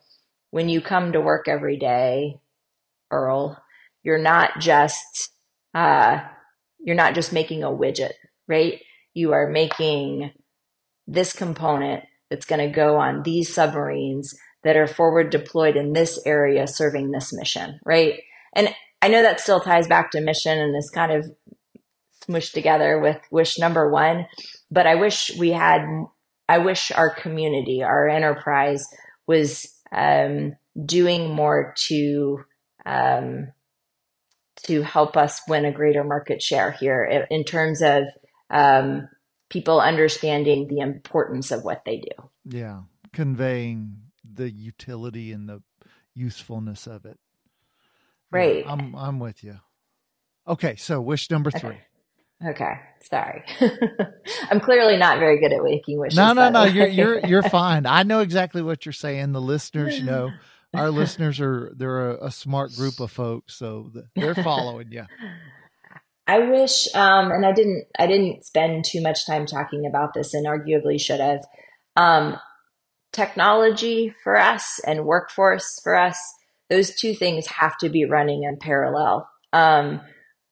when 0.51 0.69
you 0.69 0.79
come 0.79 1.11
to 1.11 1.19
work 1.19 1.49
every 1.49 1.77
day, 1.77 2.39
Earl, 3.11 3.61
you're 4.01 4.17
not 4.17 4.59
just 4.59 5.31
uh, 5.75 6.21
you're 6.79 6.95
not 6.95 7.13
just 7.13 7.33
making 7.33 7.61
a 7.61 7.67
widget, 7.67 8.13
right? 8.47 8.81
You 9.13 9.33
are 9.33 9.49
making 9.49 10.31
this 11.07 11.33
component 11.33 12.05
that's 12.29 12.45
going 12.45 12.65
to 12.65 12.73
go 12.73 12.95
on 12.95 13.23
these 13.23 13.53
submarines 13.53 14.33
that 14.63 14.75
are 14.75 14.87
forward 14.87 15.29
deployed 15.29 15.75
in 15.75 15.93
this 15.93 16.19
area 16.25 16.67
serving 16.67 17.11
this 17.11 17.33
mission, 17.33 17.79
right? 17.85 18.21
And 18.53 18.73
I 19.01 19.07
know 19.07 19.21
that 19.21 19.39
still 19.39 19.59
ties 19.59 19.87
back 19.87 20.11
to 20.11 20.21
mission 20.21 20.57
and 20.57 20.75
is 20.75 20.89
kind 20.89 21.11
of 21.11 21.31
smushed 22.25 22.53
together 22.53 22.99
with 22.99 23.19
wish 23.31 23.57
number 23.57 23.89
one, 23.89 24.27
but 24.69 24.85
I 24.85 24.95
wish 24.95 25.31
we 25.37 25.51
had, 25.51 25.81
I 26.47 26.57
wish 26.57 26.91
our 26.91 27.09
community, 27.09 27.83
our 27.83 28.09
enterprise 28.09 28.85
was 29.27 29.73
um, 29.91 30.55
doing 30.85 31.33
more 31.33 31.73
to 31.87 32.43
um, 32.85 33.51
to 34.63 34.81
help 34.81 35.15
us 35.15 35.41
win 35.47 35.63
a 35.63 35.71
greater 35.71 36.03
market 36.03 36.41
share 36.41 36.71
here 36.71 37.25
in 37.29 37.45
terms 37.45 37.81
of 37.81 38.03
um, 38.49 39.07
people 39.49 39.79
understanding 39.79 40.67
the 40.67 40.79
importance 40.79 41.51
of 41.51 41.63
what 41.63 41.83
they 41.85 41.97
do. 41.97 42.29
Yeah, 42.45 42.81
conveying 43.13 44.08
the 44.39 44.49
utility 44.49 45.33
and 45.33 45.47
the 45.47 45.61
usefulness 46.15 46.87
of 46.87 47.05
it. 47.05 47.19
Right. 48.31 48.63
Yeah, 48.65 48.71
I'm 48.71 48.95
I'm 48.95 49.19
with 49.19 49.43
you. 49.43 49.59
Okay, 50.47 50.75
so 50.77 51.01
wish 51.01 51.29
number 51.29 51.51
three. 51.51 51.69
Okay. 51.69 51.83
Okay, 52.47 52.71
sorry. 53.01 53.43
I'm 54.49 54.61
clearly 54.61 54.95
not 54.95 55.19
very 55.19 55.41
good 55.41 55.51
at 55.51 55.61
waking 55.61 55.99
wishes. 55.99 56.15
No, 56.15 56.31
no, 56.31 56.49
no. 56.49 56.63
You're 56.63 56.87
you're 56.87 57.19
you're 57.27 57.43
fine. 57.43 57.85
I 57.85 58.03
know 58.03 58.21
exactly 58.21 58.61
what 58.61 58.85
you're 58.85 58.93
saying. 58.93 59.33
The 59.33 59.41
listeners 59.41 60.01
know. 60.03 60.31
Our 60.73 60.91
listeners 60.91 61.39
are 61.41 61.73
they're 61.75 62.11
a, 62.11 62.27
a 62.27 62.31
smart 62.31 62.75
group 62.75 62.99
of 62.99 63.11
folks, 63.11 63.55
so 63.55 63.91
they're 64.15 64.35
following 64.35 64.91
you. 64.91 65.05
I 66.27 66.37
wish, 66.47 66.93
um, 66.93 67.31
and 67.31 67.43
I 67.43 67.51
didn't. 67.51 67.87
I 67.97 68.05
didn't 68.05 68.45
spend 68.45 68.85
too 68.85 69.01
much 69.01 69.25
time 69.25 69.47
talking 69.47 69.87
about 69.87 70.13
this, 70.13 70.35
and 70.35 70.45
arguably 70.45 71.01
should 71.01 71.19
have. 71.19 71.43
Um, 71.95 72.37
technology 73.11 74.13
for 74.23 74.37
us 74.37 74.79
and 74.85 75.05
workforce 75.05 75.79
for 75.83 75.95
us, 75.95 76.19
those 76.69 76.95
two 76.95 77.13
things 77.13 77.47
have 77.47 77.77
to 77.79 77.89
be 77.89 78.05
running 78.05 78.43
in 78.43 78.57
parallel. 78.57 79.27
Um, 79.53 80.01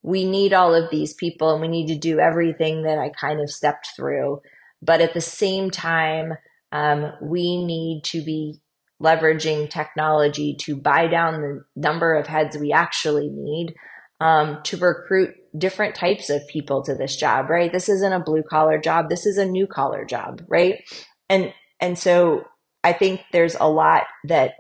we 0.01 0.25
need 0.25 0.53
all 0.53 0.73
of 0.73 0.89
these 0.89 1.13
people 1.13 1.51
and 1.51 1.61
we 1.61 1.67
need 1.67 1.87
to 1.87 1.97
do 1.97 2.19
everything 2.19 2.83
that 2.83 2.97
I 2.97 3.09
kind 3.09 3.41
of 3.41 3.49
stepped 3.49 3.89
through. 3.95 4.41
But 4.81 5.01
at 5.01 5.13
the 5.13 5.21
same 5.21 5.69
time, 5.69 6.33
um, 6.71 7.11
we 7.21 7.63
need 7.63 8.03
to 8.05 8.23
be 8.23 8.59
leveraging 9.01 9.69
technology 9.69 10.55
to 10.61 10.75
buy 10.75 11.07
down 11.07 11.41
the 11.41 11.63
number 11.75 12.15
of 12.15 12.27
heads 12.27 12.57
we 12.57 12.71
actually 12.71 13.29
need 13.29 13.75
um, 14.19 14.59
to 14.63 14.77
recruit 14.77 15.35
different 15.57 15.95
types 15.95 16.29
of 16.29 16.47
people 16.47 16.83
to 16.83 16.95
this 16.95 17.15
job, 17.15 17.49
right? 17.49 17.71
This 17.71 17.89
isn't 17.89 18.13
a 18.13 18.19
blue 18.19 18.43
collar 18.49 18.79
job. 18.79 19.09
This 19.09 19.25
is 19.25 19.37
a 19.37 19.45
new 19.45 19.67
collar 19.67 20.05
job, 20.05 20.41
right? 20.47 20.83
And, 21.29 21.53
and 21.79 21.97
so 21.97 22.45
I 22.83 22.93
think 22.93 23.21
there's 23.31 23.55
a 23.59 23.69
lot 23.69 24.03
that 24.25 24.53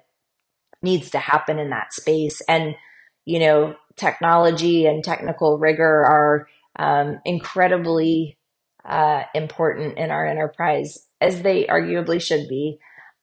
needs 0.81 1.11
to 1.11 1.19
happen 1.19 1.59
in 1.59 1.69
that 1.69 1.93
space. 1.93 2.41
And, 2.47 2.75
you 3.25 3.39
know, 3.39 3.75
technology 3.95 4.85
and 4.85 5.03
technical 5.03 5.57
rigor 5.57 5.85
are 5.85 6.47
um, 6.77 7.19
incredibly 7.25 8.37
uh, 8.85 9.23
important 9.33 9.97
in 9.97 10.11
our 10.11 10.25
enterprise, 10.25 11.05
as 11.19 11.41
they 11.41 11.65
arguably 11.65 12.21
should 12.21 12.47
be. 12.47 12.79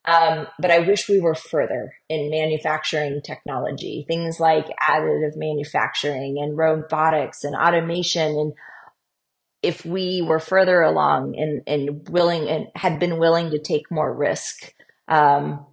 Um, 0.06 0.46
but 0.58 0.70
I 0.70 0.80
wish 0.80 1.08
we 1.08 1.20
were 1.20 1.34
further 1.34 1.92
in 2.10 2.30
manufacturing 2.30 3.22
technology, 3.22 4.04
things 4.06 4.38
like 4.38 4.66
additive 4.82 5.36
manufacturing 5.36 6.38
and 6.38 6.58
robotics 6.58 7.42
and 7.44 7.56
automation. 7.56 8.36
And 8.36 8.52
if 9.64 9.84
we 9.84 10.22
were 10.22 10.38
further 10.38 10.82
along 10.82 11.34
and, 11.36 11.62
and 11.66 12.08
willing 12.08 12.48
and 12.48 12.66
had 12.74 13.00
been 13.00 13.18
willing 13.18 13.50
to 13.50 13.58
take 13.58 13.90
more 13.90 14.14
risk, 14.14 14.72
um, 15.08 15.66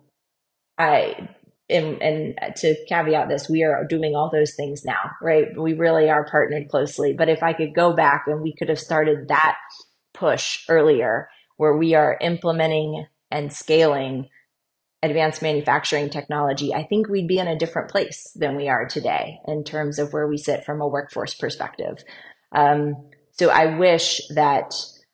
I 0.77 1.29
and, 1.69 2.01
and 2.01 2.35
to 2.57 2.75
caveat 2.87 3.29
this, 3.29 3.49
we 3.49 3.63
are 3.63 3.85
doing 3.85 4.15
all 4.15 4.29
those 4.31 4.55
things 4.55 4.83
now, 4.83 5.11
right? 5.21 5.47
We 5.57 5.73
really 5.73 6.09
are 6.09 6.27
partnered 6.29 6.69
closely. 6.69 7.13
But 7.13 7.29
if 7.29 7.43
I 7.43 7.53
could 7.53 7.73
go 7.73 7.93
back 7.93 8.25
and 8.27 8.41
we 8.41 8.53
could 8.53 8.69
have 8.69 8.79
started 8.79 9.29
that 9.29 9.55
push 10.13 10.65
earlier, 10.67 11.29
where 11.57 11.77
we 11.77 11.93
are 11.93 12.17
implementing 12.21 13.05
and 13.29 13.53
scaling 13.53 14.27
advanced 15.03 15.41
manufacturing 15.41 16.09
technology, 16.09 16.73
I 16.73 16.83
think 16.83 17.07
we'd 17.07 17.27
be 17.27 17.39
in 17.39 17.47
a 17.47 17.57
different 17.57 17.89
place 17.89 18.31
than 18.35 18.55
we 18.55 18.67
are 18.67 18.85
today 18.85 19.39
in 19.47 19.63
terms 19.63 19.97
of 19.97 20.13
where 20.13 20.27
we 20.27 20.37
sit 20.37 20.65
from 20.65 20.81
a 20.81 20.87
workforce 20.87 21.33
perspective. 21.33 22.03
Um, 22.51 22.95
so 23.31 23.49
I 23.49 23.77
wish 23.77 24.21
that 24.35 24.73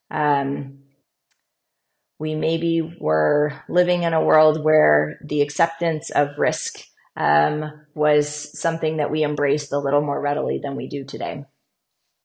um, 0.10 0.80
we 2.20 2.36
maybe 2.36 2.98
were 3.00 3.54
living 3.70 4.04
in 4.04 4.14
a 4.14 4.24
world 4.24 4.64
where 4.64 5.20
the 5.24 5.42
acceptance 5.42 6.10
of 6.10 6.38
risk 6.38 6.80
um, 7.16 7.86
was 7.96 8.60
something 8.60 8.98
that 8.98 9.12
we 9.12 9.24
embraced 9.24 9.72
a 9.72 9.80
little 9.80 10.02
more 10.02 10.20
readily 10.20 10.60
than 10.62 10.76
we 10.76 10.88
do 10.88 11.04
today. 11.04 11.46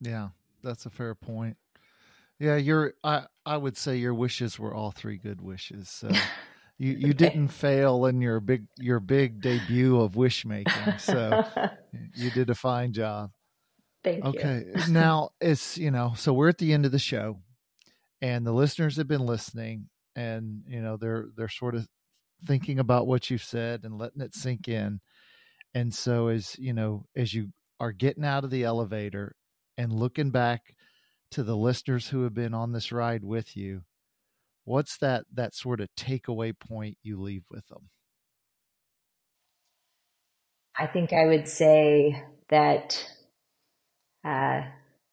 Yeah, 0.00 0.28
that's 0.62 0.86
a 0.86 0.90
fair 0.90 1.14
point. 1.14 1.56
Yeah, 2.38 2.56
your 2.56 2.94
I 3.04 3.26
I 3.46 3.56
would 3.56 3.76
say 3.76 3.96
your 3.96 4.14
wishes 4.14 4.58
were 4.58 4.74
all 4.74 4.90
three 4.90 5.16
good 5.16 5.40
wishes. 5.40 5.88
So 5.88 6.10
you 6.78 6.92
you 6.92 7.14
didn't 7.14 7.48
fail 7.48 8.06
in 8.06 8.20
your 8.20 8.40
big 8.40 8.66
your 8.78 9.00
big 9.00 9.40
debut 9.40 10.00
of 10.00 10.16
wish 10.16 10.44
making. 10.44 10.98
So 10.98 11.44
you 12.14 12.30
did 12.30 12.50
a 12.50 12.54
fine 12.54 12.92
job. 12.92 13.30
Thank 14.04 14.24
okay. 14.24 14.64
you. 14.66 14.72
Okay. 14.74 14.90
now 14.92 15.30
it's 15.40 15.78
you 15.78 15.90
know, 15.90 16.14
so 16.16 16.32
we're 16.32 16.48
at 16.48 16.58
the 16.58 16.72
end 16.72 16.86
of 16.86 16.92
the 16.92 16.98
show 16.98 17.38
and 18.22 18.46
the 18.46 18.52
listeners 18.52 18.96
have 18.96 19.08
been 19.08 19.26
listening 19.26 19.88
and 20.16 20.62
you 20.66 20.80
know 20.80 20.96
they're 20.96 21.26
they're 21.36 21.48
sort 21.48 21.74
of 21.74 21.86
thinking 22.46 22.78
about 22.78 23.06
what 23.06 23.28
you've 23.28 23.42
said 23.42 23.84
and 23.84 23.98
letting 23.98 24.22
it 24.22 24.34
sink 24.34 24.68
in 24.68 25.00
and 25.74 25.92
so 25.92 26.28
as 26.28 26.56
you 26.58 26.72
know 26.72 27.04
as 27.16 27.34
you 27.34 27.48
are 27.80 27.92
getting 27.92 28.24
out 28.24 28.44
of 28.44 28.50
the 28.50 28.64
elevator 28.64 29.34
and 29.76 29.92
looking 29.92 30.30
back 30.30 30.74
to 31.30 31.42
the 31.42 31.56
listeners 31.56 32.08
who 32.08 32.22
have 32.22 32.34
been 32.34 32.54
on 32.54 32.72
this 32.72 32.92
ride 32.92 33.24
with 33.24 33.56
you 33.56 33.82
what's 34.64 34.96
that 34.98 35.24
that 35.32 35.54
sort 35.54 35.80
of 35.80 35.88
takeaway 35.96 36.52
point 36.58 36.96
you 37.02 37.20
leave 37.20 37.44
with 37.50 37.66
them 37.68 37.88
i 40.78 40.86
think 40.86 41.12
i 41.12 41.26
would 41.26 41.48
say 41.48 42.22
that 42.48 43.04
uh, 44.24 44.62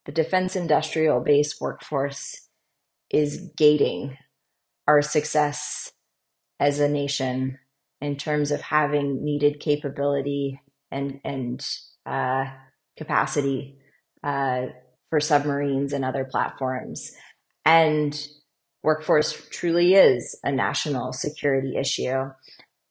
the 0.05 0.12
defense 0.12 0.55
industrial 0.55 1.20
base 1.20 1.60
workforce 1.60 2.47
is 3.10 3.51
gating 3.57 4.18
our 4.88 5.01
success 5.01 5.91
as 6.60 6.80
a 6.80 6.89
nation 6.89 7.57
in 8.01 8.16
terms 8.16 8.51
of 8.51 8.62
having 8.62 9.24
needed 9.24 9.60
capability 9.60 10.60
and 10.91 11.20
and 11.24 11.66
uh, 12.05 12.45
capacity 12.97 13.78
uh, 14.24 14.68
for 15.10 15.20
submarines 15.20 15.93
and 15.93 16.03
other 16.03 16.26
platforms. 16.26 17.12
And 17.66 18.20
workforce 18.84 19.47
truly 19.49 19.93
is 19.93 20.38
a 20.43 20.51
national 20.51 21.14
security 21.14 21.78
issue, 21.78 22.32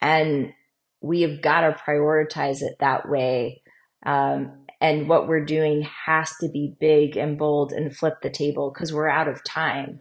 and 0.00 0.52
we 1.00 1.22
have 1.22 1.42
got 1.42 1.62
to 1.62 1.72
prioritize 1.72 2.62
it 2.62 2.76
that 2.80 3.08
way. 3.08 3.62
Um, 4.04 4.66
and 4.80 5.08
what 5.08 5.26
we're 5.26 5.44
doing 5.44 5.86
has 6.06 6.32
to 6.40 6.48
be 6.48 6.74
big 6.78 7.16
and 7.16 7.38
bold 7.38 7.72
and 7.72 7.96
flip 7.96 8.14
the 8.22 8.30
table 8.30 8.70
because 8.72 8.92
we're 8.92 9.08
out 9.08 9.28
of 9.28 9.42
time. 9.44 9.98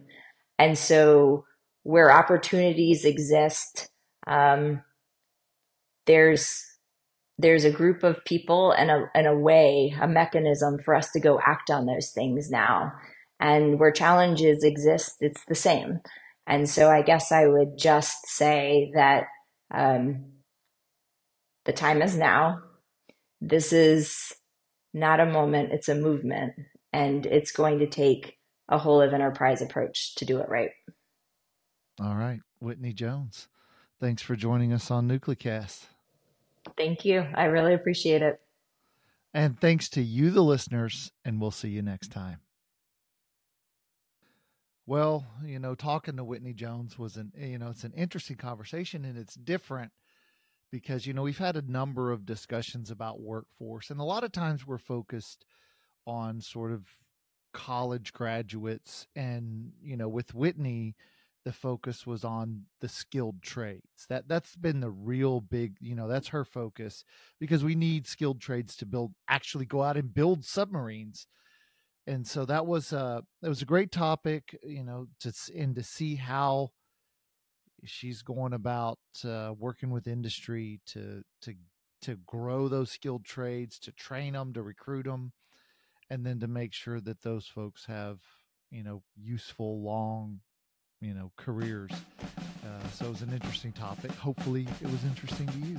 And 0.58 0.78
so, 0.78 1.44
where 1.82 2.12
opportunities 2.12 3.04
exist, 3.04 3.88
um, 4.26 4.82
there's 6.06 6.64
there's 7.38 7.64
a 7.64 7.70
group 7.70 8.02
of 8.02 8.24
people 8.24 8.72
and 8.72 8.90
a, 8.90 9.04
and 9.14 9.26
a 9.26 9.36
way, 9.36 9.94
a 10.00 10.08
mechanism 10.08 10.78
for 10.84 10.94
us 10.94 11.12
to 11.12 11.20
go 11.20 11.40
act 11.44 11.70
on 11.70 11.86
those 11.86 12.10
things 12.10 12.50
now. 12.50 12.92
And 13.38 13.78
where 13.78 13.92
challenges 13.92 14.64
exist, 14.64 15.18
it's 15.20 15.44
the 15.44 15.54
same. 15.54 16.00
And 16.48 16.68
so 16.68 16.90
I 16.90 17.02
guess 17.02 17.30
I 17.30 17.46
would 17.46 17.78
just 17.78 18.26
say 18.26 18.90
that 18.94 19.26
um, 19.72 20.32
the 21.64 21.72
time 21.72 22.02
is 22.02 22.16
now. 22.16 22.58
This 23.40 23.72
is 23.72 24.34
not 24.92 25.20
a 25.20 25.26
moment, 25.26 25.72
it's 25.72 25.88
a 25.88 25.94
movement. 25.94 26.54
And 26.92 27.26
it's 27.26 27.52
going 27.52 27.78
to 27.80 27.86
take 27.86 28.38
a 28.68 28.78
whole 28.78 29.00
of 29.00 29.12
enterprise 29.12 29.62
approach 29.62 30.14
to 30.16 30.24
do 30.24 30.38
it 30.38 30.48
right. 30.48 30.70
All 32.00 32.14
right, 32.14 32.40
Whitney 32.60 32.92
Jones. 32.92 33.48
Thanks 34.00 34.22
for 34.22 34.36
joining 34.36 34.72
us 34.72 34.90
on 34.90 35.08
Nuclecast. 35.08 35.86
Thank 36.76 37.04
you. 37.04 37.26
I 37.34 37.44
really 37.44 37.74
appreciate 37.74 38.22
it. 38.22 38.40
And 39.34 39.60
thanks 39.60 39.88
to 39.90 40.02
you, 40.02 40.30
the 40.30 40.42
listeners, 40.42 41.12
and 41.24 41.40
we'll 41.40 41.50
see 41.50 41.68
you 41.68 41.82
next 41.82 42.08
time. 42.12 42.38
Well, 44.86 45.26
you 45.44 45.58
know, 45.58 45.74
talking 45.74 46.16
to 46.16 46.24
Whitney 46.24 46.54
Jones 46.54 46.98
was 46.98 47.16
an, 47.16 47.32
you 47.36 47.58
know, 47.58 47.68
it's 47.68 47.84
an 47.84 47.92
interesting 47.94 48.36
conversation 48.36 49.04
and 49.04 49.18
it's 49.18 49.34
different 49.34 49.92
because, 50.70 51.06
you 51.06 51.12
know, 51.14 51.22
we've 51.22 51.38
had 51.38 51.56
a 51.56 51.62
number 51.62 52.12
of 52.12 52.26
discussions 52.26 52.90
about 52.90 53.20
workforce 53.20 53.90
and 53.90 54.00
a 54.00 54.04
lot 54.04 54.24
of 54.24 54.32
times 54.32 54.66
we're 54.66 54.78
focused 54.78 55.44
on 56.06 56.40
sort 56.40 56.72
of 56.72 56.86
college 57.54 58.12
graduates 58.12 59.06
and 59.16 59.72
you 59.80 59.96
know 59.96 60.08
with 60.08 60.34
whitney 60.34 60.94
the 61.44 61.52
focus 61.52 62.06
was 62.06 62.24
on 62.24 62.64
the 62.82 62.88
skilled 62.88 63.40
trades. 63.42 64.04
That 64.10 64.28
that's 64.28 64.54
been 64.54 64.80
the 64.80 64.90
real 64.90 65.40
big 65.40 65.76
you 65.80 65.94
know 65.94 66.06
that's 66.06 66.28
her 66.28 66.44
focus 66.44 67.04
because 67.40 67.64
we 67.64 67.74
need 67.74 68.06
skilled 68.06 68.40
trades 68.40 68.76
to 68.76 68.86
build 68.86 69.14
actually 69.28 69.64
go 69.64 69.82
out 69.82 69.96
and 69.96 70.12
build 70.12 70.44
submarines. 70.44 71.26
And 72.06 72.26
so 72.26 72.44
that 72.46 72.66
was 72.66 72.92
a 72.92 73.22
that 73.40 73.48
was 73.48 73.62
a 73.62 73.66
great 73.66 73.92
topic 73.92 74.58
you 74.62 74.84
know 74.84 75.06
to 75.20 75.32
and 75.56 75.74
to 75.76 75.82
see 75.82 76.16
how 76.16 76.70
she's 77.84 78.22
going 78.22 78.52
about 78.52 78.98
uh, 79.24 79.52
working 79.58 79.90
with 79.90 80.06
industry 80.06 80.80
to 80.86 81.22
to 81.42 81.54
to 82.02 82.16
grow 82.26 82.68
those 82.68 82.90
skilled 82.90 83.24
trades 83.24 83.78
to 83.78 83.92
train 83.92 84.34
them 84.34 84.52
to 84.52 84.62
recruit 84.62 85.04
them 85.04 85.32
and 86.10 86.24
then 86.24 86.38
to 86.40 86.46
make 86.46 86.72
sure 86.72 87.00
that 87.00 87.22
those 87.22 87.46
folks 87.46 87.86
have 87.86 88.18
you 88.70 88.82
know 88.82 89.02
useful 89.16 89.82
long 89.82 90.40
you 91.00 91.14
know 91.14 91.32
careers. 91.36 91.92
Uh, 92.20 92.88
so 92.92 93.06
it 93.06 93.10
was 93.10 93.22
an 93.22 93.32
interesting 93.32 93.72
topic. 93.72 94.10
Hopefully 94.12 94.66
it 94.80 94.90
was 94.90 95.04
interesting 95.04 95.46
to 95.48 95.58
you 95.58 95.78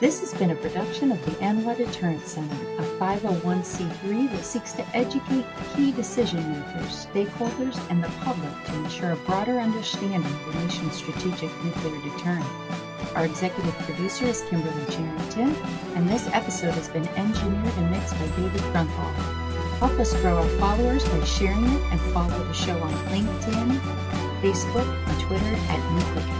This 0.00 0.20
has 0.20 0.32
been 0.32 0.52
a 0.52 0.54
production 0.54 1.10
of 1.10 1.24
the 1.24 1.32
ANWA 1.44 1.76
Deterrence 1.76 2.30
Center, 2.30 2.54
a 2.78 2.82
501c3 3.00 4.30
that 4.30 4.44
seeks 4.44 4.72
to 4.74 4.86
educate 4.96 5.44
key 5.74 5.90
decision 5.90 6.38
makers, 6.52 7.08
stakeholders, 7.12 7.76
and 7.90 8.04
the 8.04 8.08
public 8.20 8.52
to 8.66 8.74
ensure 8.76 9.10
a 9.10 9.16
broader 9.16 9.58
understanding 9.58 10.24
of 10.24 10.46
the 10.46 10.60
nation's 10.60 10.94
strategic 10.94 11.50
nuclear 11.64 12.00
deterrent. 12.12 12.46
Our 13.16 13.24
executive 13.24 13.74
producer 13.78 14.26
is 14.26 14.42
Kimberly 14.42 14.86
Charrington, 14.88 15.56
and 15.96 16.08
this 16.08 16.28
episode 16.28 16.74
has 16.74 16.88
been 16.88 17.08
engineered 17.08 17.74
and 17.78 17.90
mixed 17.90 18.14
by 18.14 18.26
David 18.36 18.60
Grunthal. 18.70 19.12
Help 19.80 19.98
us 19.98 20.14
grow 20.20 20.36
our 20.36 20.48
followers 20.60 21.08
by 21.08 21.24
sharing 21.24 21.64
it 21.64 21.82
and 21.90 22.00
follow 22.12 22.38
the 22.44 22.52
show 22.52 22.78
on 22.78 22.92
LinkedIn, 23.10 23.80
Facebook, 24.42 25.08
and 25.08 25.20
Twitter 25.22 25.54
at 25.56 25.80
NucleCast. 25.80 26.37